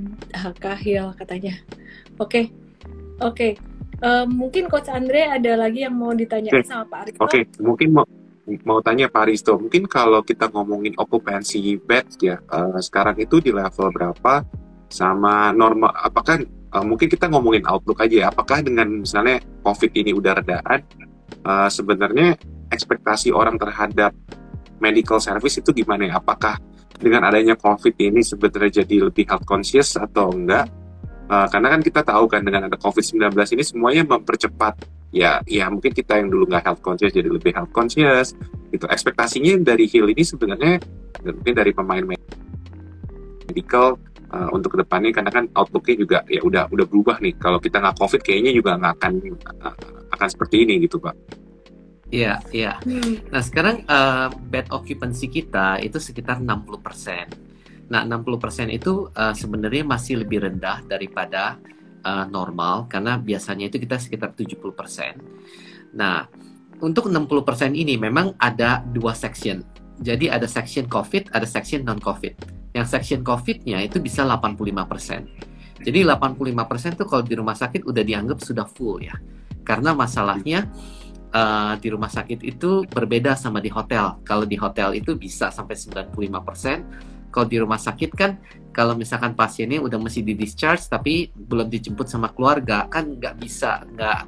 kahil 0.58 1.14
katanya. 1.14 1.54
Oke. 2.18 2.26
Okay. 2.26 2.44
oke. 3.22 3.34
okay 3.38 3.67
Uh, 3.98 4.26
mungkin 4.30 4.70
Coach 4.70 4.86
Andre 4.86 5.26
ada 5.26 5.58
lagi 5.58 5.82
yang 5.82 5.98
mau 5.98 6.14
ditanya 6.14 6.54
okay. 6.54 6.62
sama 6.62 6.86
Pak 6.86 6.98
Aristo. 7.02 7.18
Oke, 7.18 7.30
okay. 7.30 7.42
mungkin 7.58 7.88
mau 7.90 8.06
mau 8.62 8.78
tanya 8.80 9.10
Pak 9.10 9.28
Aristo, 9.28 9.58
mungkin 9.60 9.84
kalau 9.90 10.24
kita 10.24 10.48
ngomongin 10.48 10.96
okupansi 10.96 11.82
bed 11.82 12.06
ya, 12.22 12.40
uh, 12.48 12.78
sekarang 12.80 13.18
itu 13.20 13.42
di 13.42 13.52
level 13.52 13.92
berapa 13.92 14.46
sama 14.88 15.52
normal, 15.52 15.92
apakah 15.92 16.40
uh, 16.72 16.84
mungkin 16.86 17.12
kita 17.12 17.28
ngomongin 17.28 17.66
outlook 17.68 18.00
aja 18.00 18.24
ya, 18.24 18.26
apakah 18.32 18.64
dengan 18.64 19.04
misalnya 19.04 19.42
COVID 19.66 19.90
ini 19.92 20.16
udah 20.16 20.32
redaan, 20.40 20.80
uh, 21.44 21.68
sebenarnya 21.68 22.40
ekspektasi 22.72 23.34
orang 23.34 23.60
terhadap 23.60 24.16
medical 24.80 25.20
service 25.20 25.60
itu 25.60 25.74
gimana 25.74 26.08
ya? 26.08 26.22
Apakah 26.22 26.56
dengan 26.96 27.28
adanya 27.28 27.58
COVID 27.58 27.98
ini 28.00 28.24
sebenarnya 28.24 28.80
jadi 28.80 29.10
lebih 29.10 29.28
health 29.28 29.44
conscious 29.44 29.98
atau 29.98 30.32
enggak? 30.32 30.70
Uh, 31.28 31.44
karena 31.52 31.76
kan 31.76 31.80
kita 31.84 32.00
tahu 32.00 32.24
kan 32.24 32.40
dengan 32.40 32.72
ada 32.72 32.76
COVID-19 32.80 33.36
ini 33.52 33.60
semuanya 33.60 34.02
mempercepat 34.16 34.80
ya 35.12 35.44
ya 35.44 35.68
mungkin 35.68 35.92
kita 35.92 36.20
yang 36.20 36.32
dulu 36.32 36.48
nggak 36.48 36.64
health 36.64 36.80
conscious 36.80 37.12
jadi 37.12 37.28
lebih 37.28 37.52
health 37.52 37.72
conscious 37.72 38.32
gitu 38.72 38.84
ekspektasinya 38.88 39.60
dari 39.60 39.88
Hill 39.88 40.08
ini 40.08 40.24
sebenarnya 40.24 40.80
mungkin 41.24 41.52
dari 41.52 41.72
pemain 41.72 42.04
medical 43.48 43.96
uh, 44.32 44.48
untuk 44.52 44.76
ke 44.76 44.78
depannya 44.84 45.12
karena 45.12 45.30
kan 45.32 45.44
outlooknya 45.56 45.96
juga 45.96 46.18
ya 46.28 46.40
udah 46.44 46.68
udah 46.68 46.86
berubah 46.88 47.16
nih 47.24 47.36
kalau 47.40 47.56
kita 47.60 47.80
nggak 47.80 47.96
covid 47.96 48.20
kayaknya 48.20 48.52
juga 48.52 48.76
nggak 48.76 48.92
akan 49.00 49.12
uh, 49.64 49.76
akan 50.16 50.28
seperti 50.28 50.64
ini 50.64 50.80
gitu 50.84 51.00
pak 51.00 51.16
Iya, 52.08 52.40
iya. 52.56 52.80
Nah, 53.28 53.44
sekarang 53.44 53.84
uh, 53.84 54.32
bed 54.32 54.72
occupancy 54.72 55.28
kita 55.28 55.76
itu 55.84 56.00
sekitar 56.00 56.40
60 56.40 56.80
persen. 56.80 57.28
Nah, 57.88 58.04
60% 58.04 58.68
itu 58.68 59.08
uh, 59.16 59.32
sebenarnya 59.32 59.84
masih 59.84 60.20
lebih 60.20 60.44
rendah 60.44 60.84
daripada 60.84 61.56
uh, 62.04 62.24
normal 62.28 62.86
karena 62.86 63.16
biasanya 63.16 63.72
itu 63.72 63.80
kita 63.80 63.96
sekitar 63.96 64.36
70%. 64.36 65.96
Nah, 65.96 66.28
untuk 66.84 67.08
60% 67.10 67.74
ini 67.74 67.96
memang 67.96 68.36
ada 68.38 68.84
dua 68.84 69.16
section. 69.16 69.64
Jadi 69.98 70.30
ada 70.30 70.46
section 70.46 70.86
COVID, 70.86 71.34
ada 71.34 71.42
section 71.48 71.82
non-COVID. 71.82 72.34
Yang 72.76 72.86
section 72.86 73.20
COVID-nya 73.26 73.82
itu 73.82 73.98
bisa 73.98 74.22
85%. 74.22 75.82
Jadi 75.82 75.98
85% 76.06 76.94
itu 76.94 77.04
kalau 77.06 77.22
di 77.24 77.34
rumah 77.34 77.56
sakit 77.58 77.82
udah 77.82 78.04
dianggap 78.04 78.38
sudah 78.44 78.66
full 78.68 79.02
ya. 79.02 79.16
Karena 79.66 79.90
masalahnya 79.96 80.70
uh, 81.34 81.74
di 81.78 81.88
rumah 81.90 82.10
sakit 82.10 82.46
itu 82.46 82.86
berbeda 82.86 83.34
sama 83.34 83.58
di 83.58 83.70
hotel. 83.72 84.22
Kalau 84.22 84.46
di 84.46 84.54
hotel 84.54 84.94
itu 84.98 85.18
bisa 85.18 85.50
sampai 85.50 85.74
95%, 85.74 87.17
kalau 87.30 87.46
di 87.46 87.58
rumah 87.60 87.80
sakit 87.80 88.10
kan 88.14 88.36
kalau 88.72 88.94
misalkan 88.94 89.34
pasiennya 89.34 89.82
udah 89.82 89.98
mesti 89.98 90.22
di 90.22 90.38
discharge 90.38 90.86
tapi 90.86 91.28
belum 91.34 91.66
dijemput 91.66 92.06
sama 92.06 92.30
keluarga 92.30 92.86
kan 92.86 93.18
nggak 93.18 93.34
bisa 93.40 93.82
nggak 93.94 94.20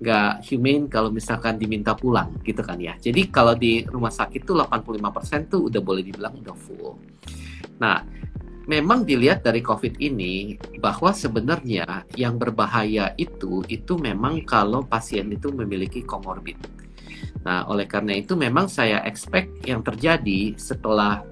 nggak 0.00 0.32
humane 0.48 0.88
kalau 0.88 1.12
misalkan 1.12 1.60
diminta 1.60 1.92
pulang 1.92 2.32
gitu 2.40 2.64
kan 2.64 2.80
ya 2.80 2.96
jadi 2.96 3.28
kalau 3.28 3.52
di 3.52 3.84
rumah 3.84 4.08
sakit 4.08 4.48
tuh 4.48 4.56
85% 4.64 5.52
tuh 5.52 5.68
udah 5.68 5.80
boleh 5.84 6.00
dibilang 6.00 6.40
udah 6.40 6.56
full 6.56 6.96
nah 7.76 8.00
memang 8.70 9.02
dilihat 9.02 9.42
dari 9.42 9.58
COVID 9.66 9.98
ini 9.98 10.54
bahwa 10.78 11.10
sebenarnya 11.10 12.06
yang 12.14 12.38
berbahaya 12.38 13.10
itu 13.18 13.66
itu 13.66 13.98
memang 13.98 14.46
kalau 14.46 14.86
pasien 14.86 15.26
itu 15.34 15.50
memiliki 15.50 16.06
komorbid. 16.06 16.54
Nah, 17.42 17.66
oleh 17.66 17.90
karena 17.90 18.14
itu 18.20 18.38
memang 18.38 18.70
saya 18.70 19.02
expect 19.02 19.66
yang 19.66 19.82
terjadi 19.82 20.54
setelah 20.54 21.24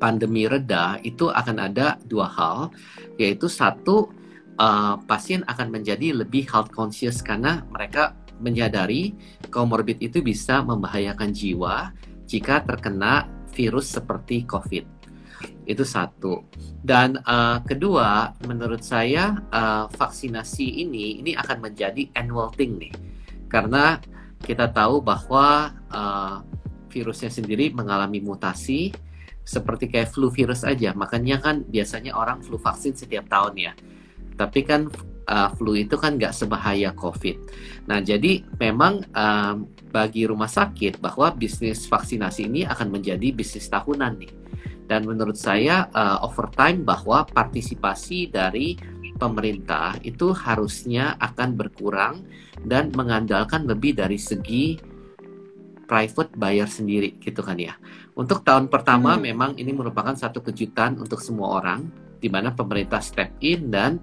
pandemi 0.00 0.48
reda 0.48 0.96
itu 1.04 1.28
akan 1.28 1.70
ada 1.70 2.00
dua 2.08 2.26
hal 2.26 2.72
yaitu 3.20 3.46
satu 3.46 4.08
uh, 4.56 4.96
pasien 5.04 5.44
akan 5.44 5.68
menjadi 5.68 6.16
lebih 6.16 6.48
health 6.48 6.72
conscious 6.72 7.20
karena 7.20 7.62
mereka 7.68 8.16
menyadari 8.40 9.12
komorbid 9.52 10.00
itu 10.00 10.24
bisa 10.24 10.64
membahayakan 10.64 11.30
jiwa 11.30 11.92
jika 12.24 12.64
terkena 12.64 13.28
virus 13.52 13.92
seperti 13.92 14.48
COVID. 14.48 14.86
Itu 15.68 15.84
satu. 15.84 16.48
Dan 16.80 17.20
uh, 17.20 17.60
kedua, 17.62 18.32
menurut 18.48 18.80
saya 18.80 19.36
uh, 19.52 19.86
vaksinasi 19.92 20.82
ini 20.88 21.20
ini 21.20 21.36
akan 21.36 21.70
menjadi 21.70 22.08
annual 22.16 22.48
thing 22.56 22.80
nih. 22.80 22.92
Karena 23.46 24.00
kita 24.40 24.72
tahu 24.72 25.04
bahwa 25.04 25.76
uh, 25.92 26.40
virusnya 26.88 27.28
sendiri 27.28 27.70
mengalami 27.76 28.24
mutasi 28.24 28.90
seperti 29.50 29.90
kayak 29.90 30.14
flu 30.14 30.30
virus 30.30 30.62
aja. 30.62 30.94
Makanya 30.94 31.42
kan 31.42 31.66
biasanya 31.66 32.14
orang 32.14 32.38
flu 32.46 32.54
vaksin 32.54 32.94
setiap 32.94 33.26
tahun 33.26 33.54
ya. 33.58 33.72
Tapi 34.38 34.62
kan 34.62 34.86
uh, 35.26 35.50
flu 35.58 35.74
itu 35.74 35.98
kan 35.98 36.14
nggak 36.14 36.30
sebahaya 36.30 36.94
COVID. 36.94 37.36
Nah, 37.90 37.98
jadi 37.98 38.46
memang 38.62 39.02
um, 39.10 39.66
bagi 39.90 40.22
rumah 40.30 40.46
sakit 40.46 41.02
bahwa 41.02 41.34
bisnis 41.34 41.90
vaksinasi 41.90 42.46
ini 42.46 42.62
akan 42.62 42.94
menjadi 42.94 43.34
bisnis 43.34 43.66
tahunan 43.66 44.22
nih. 44.22 44.32
Dan 44.86 45.06
menurut 45.06 45.38
saya 45.38 45.90
uh, 45.90 46.22
over 46.22 46.50
time 46.54 46.86
bahwa 46.86 47.26
partisipasi 47.26 48.30
dari 48.30 48.78
pemerintah 49.18 49.98
itu 50.02 50.32
harusnya 50.32 51.14
akan 51.18 51.58
berkurang 51.58 52.26
dan 52.64 52.90
mengandalkan 52.94 53.68
lebih 53.68 53.98
dari 53.98 54.16
segi 54.16 54.89
private 55.90 56.30
buyer 56.38 56.70
sendiri 56.70 57.18
gitu 57.18 57.42
kan 57.42 57.58
ya. 57.58 57.74
Untuk 58.14 58.46
tahun 58.46 58.70
pertama 58.70 59.18
hmm. 59.18 59.22
memang 59.26 59.50
ini 59.58 59.74
merupakan 59.74 60.14
satu 60.14 60.38
kejutan 60.38 60.94
untuk 61.02 61.18
semua 61.18 61.58
orang 61.58 61.90
di 62.22 62.30
mana 62.30 62.54
pemerintah 62.54 63.02
step 63.02 63.34
in 63.42 63.74
dan 63.74 63.98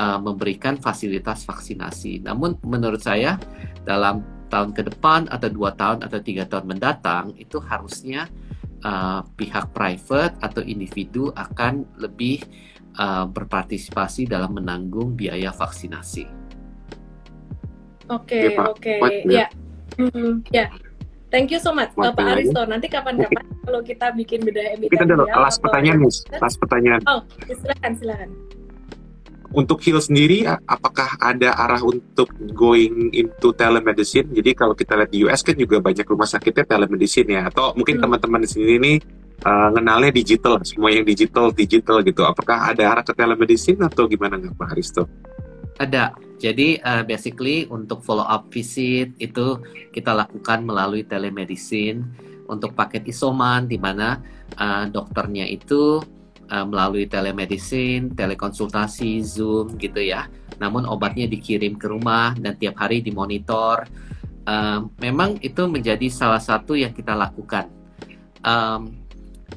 uh, 0.00 0.16
memberikan 0.16 0.80
fasilitas 0.80 1.44
vaksinasi. 1.44 2.24
Namun 2.24 2.56
menurut 2.64 3.04
saya 3.04 3.36
dalam 3.84 4.24
tahun 4.48 4.72
ke 4.72 4.88
depan 4.88 5.28
atau 5.28 5.52
dua 5.52 5.76
tahun 5.76 6.00
atau 6.08 6.18
tiga 6.24 6.48
tahun 6.48 6.72
mendatang 6.72 7.36
itu 7.36 7.60
harusnya 7.60 8.24
uh, 8.80 9.20
pihak 9.36 9.76
private 9.76 10.32
atau 10.40 10.64
individu 10.64 11.28
akan 11.36 11.84
lebih 12.00 12.40
uh, 12.96 13.28
berpartisipasi 13.28 14.24
dalam 14.24 14.56
menanggung 14.56 15.12
biaya 15.12 15.52
vaksinasi. 15.52 16.24
Oke, 18.08 18.56
okay, 18.56 18.56
oke, 18.56 18.92
okay. 18.96 19.20
ya, 19.28 19.46
mm, 20.00 20.48
ya. 20.48 20.72
Thank 21.28 21.52
you 21.52 21.60
so 21.60 21.76
much, 21.76 21.92
Bapak 21.92 22.40
Aristo. 22.40 22.64
Nanti 22.64 22.88
kapan-kapan 22.88 23.44
kalau 23.68 23.80
kita 23.84 24.16
bikin 24.16 24.40
beda 24.48 24.76
emiten. 24.76 24.96
Kita 24.96 25.04
ada 25.04 25.28
kelas 25.28 25.56
pertanyaan, 25.60 25.98
nih. 26.00 26.14
Kelas 26.40 26.54
pertanyaan. 26.56 27.00
Oh, 27.04 27.20
silakan, 27.44 27.92
silakan. 28.00 28.30
Untuk 29.48 29.80
Hill 29.80 30.00
sendiri, 30.00 30.44
apakah 30.44 31.16
ada 31.20 31.56
arah 31.56 31.80
untuk 31.80 32.28
going 32.52 33.12
into 33.16 33.52
telemedicine? 33.56 34.28
Jadi 34.28 34.52
kalau 34.52 34.76
kita 34.76 34.92
lihat 34.92 35.08
di 35.12 35.24
US 35.24 35.40
kan 35.40 35.56
juga 35.56 35.80
banyak 35.80 36.04
rumah 36.04 36.28
sakitnya 36.28 36.68
telemedicine 36.68 37.40
ya. 37.40 37.48
Atau 37.48 37.72
mungkin 37.76 37.96
hmm. 37.96 38.04
teman-teman 38.04 38.40
di 38.44 38.48
sini 38.48 38.74
nih 38.76 38.96
uh, 39.44 39.68
ngenalnya 39.72 40.12
digital, 40.12 40.60
semua 40.64 40.92
yang 40.92 41.04
digital, 41.04 41.52
digital 41.52 42.04
gitu. 42.04 42.24
Apakah 42.28 42.72
ada 42.72 42.92
arah 42.92 43.04
ke 43.04 43.12
telemedicine 43.16 43.80
atau 43.84 44.04
gimana 44.04 44.36
nggak 44.36 44.52
Pak 44.56 44.68
Aristo? 44.76 45.08
Ada. 45.78 46.14
Jadi 46.38 46.78
uh, 46.78 47.02
basically 47.02 47.66
untuk 47.66 48.02
follow 48.02 48.26
up 48.26 48.46
visit 48.50 49.10
itu 49.18 49.58
kita 49.90 50.14
lakukan 50.14 50.62
melalui 50.62 51.02
telemedicine 51.02 52.06
untuk 52.46 52.78
paket 52.78 53.06
isoman 53.10 53.66
di 53.66 53.74
mana 53.74 54.22
uh, 54.54 54.86
dokternya 54.86 55.46
itu 55.50 55.98
uh, 56.50 56.66
melalui 56.66 57.10
telemedicine, 57.10 58.14
telekonsultasi, 58.14 59.22
Zoom 59.22 59.74
gitu 59.82 59.98
ya. 59.98 60.30
Namun 60.62 60.86
obatnya 60.86 61.26
dikirim 61.26 61.74
ke 61.74 61.90
rumah 61.90 62.34
dan 62.38 62.54
tiap 62.54 62.78
hari 62.78 63.02
dimonitor. 63.02 63.86
Uh, 64.46 64.86
memang 65.02 65.42
itu 65.42 65.66
menjadi 65.66 66.06
salah 66.06 66.40
satu 66.40 66.78
yang 66.78 66.94
kita 66.94 67.18
lakukan. 67.18 67.66
Um, 68.46 68.94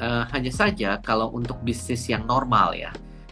uh, 0.02 0.26
hanya 0.34 0.50
saja 0.50 0.98
kalau 0.98 1.30
untuk 1.34 1.62
bisnis 1.62 2.10
yang 2.10 2.26
normal 2.26 2.74
ya 2.74 2.90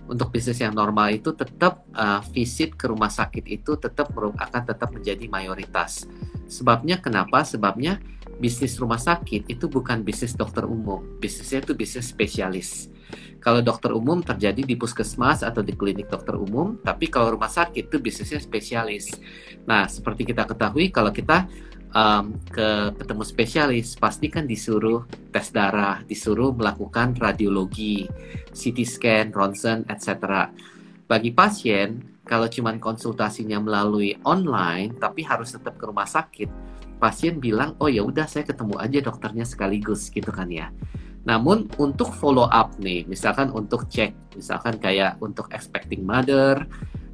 untuk 0.09 0.33
bisnis 0.33 0.57
yang 0.57 0.73
normal 0.73 1.13
itu 1.13 1.31
tetap 1.37 1.85
uh, 1.93 2.25
visit 2.33 2.73
ke 2.73 2.89
rumah 2.89 3.13
sakit 3.13 3.45
itu 3.45 3.77
tetap 3.77 4.09
akan 4.17 4.61
tetap 4.65 4.89
menjadi 4.89 5.29
mayoritas. 5.29 6.09
Sebabnya 6.49 6.97
kenapa? 6.97 7.45
Sebabnya 7.45 8.01
bisnis 8.41 8.73
rumah 8.81 8.97
sakit 8.97 9.45
itu 9.45 9.69
bukan 9.69 10.01
bisnis 10.01 10.33
dokter 10.33 10.65
umum, 10.65 11.05
bisnisnya 11.21 11.61
itu 11.61 11.77
bisnis 11.77 12.09
spesialis. 12.09 12.89
Kalau 13.39 13.63
dokter 13.63 13.95
umum 13.95 14.19
terjadi 14.19 14.67
di 14.67 14.75
puskesmas 14.75 15.47
atau 15.47 15.63
di 15.63 15.71
klinik 15.71 16.11
dokter 16.11 16.35
umum, 16.35 16.75
tapi 16.83 17.07
kalau 17.07 17.39
rumah 17.39 17.47
sakit 17.47 17.87
itu 17.87 17.97
bisnisnya 18.01 18.43
spesialis. 18.43 19.15
Nah, 19.63 19.87
seperti 19.87 20.27
kita 20.27 20.43
ketahui 20.43 20.91
kalau 20.91 21.13
kita 21.13 21.47
um, 21.93 22.37
ke 22.49 22.93
ketemu 22.97 23.23
spesialis 23.25 23.87
pasti 23.97 24.27
kan 24.29 24.45
disuruh 24.45 25.05
tes 25.33 25.49
darah, 25.49 26.01
disuruh 26.05 26.53
melakukan 26.53 27.17
radiologi, 27.17 28.05
CT 28.53 28.77
scan, 28.85 29.25
ronsen, 29.33 29.85
etc. 29.89 30.49
Bagi 31.09 31.33
pasien 31.33 32.21
kalau 32.25 32.45
cuma 32.45 32.75
konsultasinya 32.77 33.57
melalui 33.57 34.13
online 34.21 34.93
tapi 35.01 35.25
harus 35.25 35.53
tetap 35.53 35.81
ke 35.81 35.89
rumah 35.89 36.05
sakit, 36.05 36.49
pasien 37.01 37.41
bilang 37.41 37.73
oh 37.81 37.89
ya 37.89 38.05
udah 38.05 38.29
saya 38.29 38.45
ketemu 38.45 38.77
aja 38.77 38.99
dokternya 39.01 39.45
sekaligus 39.45 40.13
gitu 40.13 40.29
kan 40.29 40.49
ya. 40.49 40.69
Namun 41.27 41.67
untuk 41.77 42.15
follow 42.15 42.47
up 42.47 42.79
nih, 42.79 43.03
misalkan 43.05 43.51
untuk 43.51 43.91
cek, 43.91 44.39
misalkan 44.39 44.79
kayak 44.79 45.19
untuk 45.19 45.51
expecting 45.51 46.07
mother, 46.07 46.63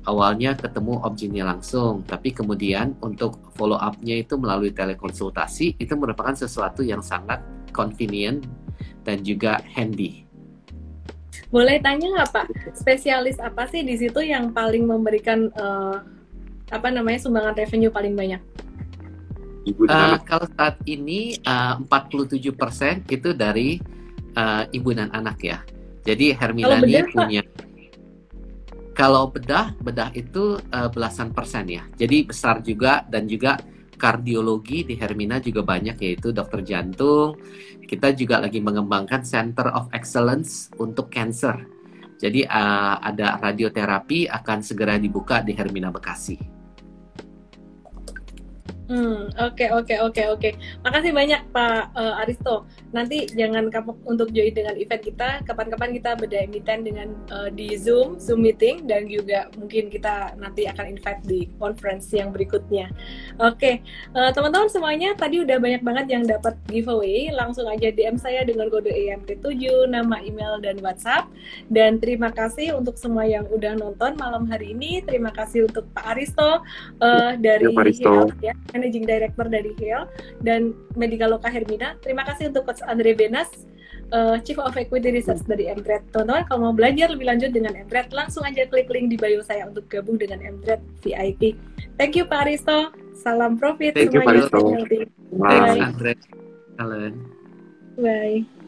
awalnya 0.06 0.54
ketemu 0.54 1.02
objeknya 1.02 1.44
langsung, 1.46 2.06
tapi 2.06 2.32
kemudian 2.32 2.94
untuk 3.02 3.38
follow 3.58 3.78
up-nya 3.78 4.22
itu 4.22 4.38
melalui 4.38 4.72
telekonsultasi 4.72 5.78
itu 5.82 5.94
merupakan 5.98 6.34
sesuatu 6.34 6.86
yang 6.86 7.02
sangat 7.02 7.41
convenient 7.74 8.46
dan 9.04 9.22
juga 9.26 9.62
handy. 9.74 10.26
Boleh 11.50 11.78
tanya 11.82 12.10
nggak 12.10 12.30
Pak, 12.34 12.48
spesialis 12.74 13.38
apa 13.38 13.70
sih 13.70 13.86
di 13.86 13.96
situ 13.98 14.22
yang 14.22 14.50
paling 14.54 14.86
memberikan 14.86 15.50
uh, 15.58 16.02
apa 16.74 16.88
namanya 16.89 17.22
sumbangan 17.22 17.54
revenue 17.54 17.94
paling 17.94 18.18
banyak? 18.18 18.41
Ibu 19.65 19.89
uh, 19.89 20.22
kalau 20.22 20.46
saat 20.58 20.78
ini 20.86 21.41
uh, 21.46 21.82
47% 21.82 23.10
itu 23.10 23.30
dari 23.34 23.82
uh, 24.38 24.70
ibu 24.70 24.94
dan 24.94 25.10
anak 25.10 25.41
ya. 25.41 25.58
Jadi 26.06 26.38
Hermione 26.38 26.86
punya 27.10 27.41
Pak? 27.41 27.64
Kalau 28.95 29.27
bedah, 29.27 29.75
bedah 29.84 30.08
itu 30.15 30.55
uh, 30.71 30.88
belasan 30.88 31.36
persen 31.36 31.67
ya. 31.67 31.84
Jadi 31.99 32.31
besar 32.31 32.63
juga 32.63 33.03
dan 33.12 33.27
juga 33.27 33.60
kardiologi 33.99 34.88
di 34.88 34.95
Hermina 34.95 35.43
juga 35.43 35.67
banyak 35.67 35.99
yaitu 35.99 36.31
dokter 36.31 36.63
jantung. 36.63 37.36
Kita 37.84 38.15
juga 38.15 38.39
lagi 38.39 38.63
mengembangkan 38.63 39.19
Center 39.27 39.67
of 39.75 39.91
Excellence 39.91 40.71
untuk 40.79 41.12
cancer. 41.12 41.60
Jadi 42.15 42.47
uh, 42.47 42.95
ada 43.03 43.36
radioterapi 43.36 44.31
akan 44.31 44.63
segera 44.63 44.95
dibuka 44.95 45.43
di 45.43 45.51
Hermina 45.51 45.91
Bekasi. 45.91 46.55
Hmm, 48.86 49.34
oke 49.41 49.65
oke 49.74 49.95
oke 49.98 50.24
oke. 50.38 50.50
Makasih 50.86 51.10
banyak 51.10 51.41
Pak 51.50 51.98
uh, 51.98 52.21
Aristo. 52.21 52.69
Nanti 52.93 53.26
jangan 53.34 53.74
kapok 53.74 53.98
untuk 54.06 54.30
join 54.30 54.54
dengan 54.54 54.78
event 54.78 55.02
kita. 55.02 55.41
Kapan-kapan 55.41 55.89
kita 55.98 56.13
beda 56.13 56.45
emiten 56.45 56.86
dengan 56.86 57.10
uh, 57.34 57.50
di 57.50 57.74
Zoom, 57.82 58.21
Zoom 58.21 58.45
meeting 58.45 58.86
dan 58.86 59.10
juga 59.10 59.50
mungkin 59.58 59.89
kita 59.89 60.38
nanti 60.38 60.69
akan 60.69 60.86
invite 60.93 61.21
di 61.26 61.50
conference 61.58 62.13
yang 62.13 62.30
berikutnya. 62.30 62.93
Oke, 63.41 63.82
uh, 64.13 64.30
teman-teman 64.30 64.69
semuanya 64.69 65.17
tadi 65.17 65.41
udah 65.41 65.58
banyak 65.58 65.82
banget 65.82 66.06
yang 66.13 66.24
dapat 66.30 66.54
giveaway. 66.69 67.34
Langsung 67.34 67.65
aja 67.65 67.89
DM 67.89 68.21
saya 68.21 68.45
dengan 68.45 68.69
kode 68.69 68.93
EMT7, 68.93 69.89
nama 69.89 70.21
email 70.21 70.62
dan 70.62 70.78
WhatsApp. 70.86 71.26
Dan 71.74 71.98
terima 71.98 72.30
kasih 72.30 72.78
untuk 72.78 73.02
semua 73.02 73.26
yang 73.26 73.50
udah 73.50 73.74
nonton 73.82 74.13
malam 74.13 74.45
hari 74.45 74.78
ini. 74.78 75.02
Terima 75.02 75.34
kasih 75.34 75.65
untuk 75.65 75.89
Pak 75.89 76.06
Aristo 76.13 76.62
uh, 77.02 77.34
dari 77.34 77.65
ya, 78.45 78.54
ya 78.54 78.75
Managing 78.76 79.08
Director 79.08 79.48
dari 79.48 79.72
HEAL 79.80 80.04
dan 80.44 80.76
Medicaloka 81.00 81.48
Hermina. 81.48 81.96
Terima 82.04 82.28
kasih 82.28 82.52
untuk 82.52 82.68
Coach 82.68 82.84
Andre 82.84 83.16
Benas, 83.16 83.48
uh, 84.12 84.36
Chief 84.44 84.60
of 84.60 84.76
Equity 84.76 85.16
Research 85.16 85.48
dari 85.48 85.72
Mtrade. 85.72 86.04
Teman-teman, 86.12 86.44
kalau 86.52 86.60
mau 86.70 86.76
belajar 86.76 87.08
lebih 87.08 87.32
lanjut 87.32 87.56
dengan 87.56 87.80
Mtrade, 87.88 88.12
langsung 88.12 88.44
aja 88.44 88.68
klik 88.68 88.92
link 88.92 89.08
di 89.08 89.18
bio 89.18 89.40
saya 89.40 89.72
untuk 89.72 89.88
gabung 89.88 90.20
dengan 90.20 90.44
Mtrade 90.44 90.84
VIP. 91.00 91.56
Thank 91.96 92.20
you 92.20 92.28
Pak 92.28 92.52
Aristo. 92.52 92.92
Salam 93.16 93.56
profit 93.56 93.96
Thank 93.96 94.12
semuanya. 94.12 94.44
You, 94.44 94.52
Pak 94.52 94.60
Aristo. 94.60 94.60
Bye. 95.40 95.56
Thanks, 95.96 96.28
Andre. 96.76 97.10
Bye. 97.96 98.64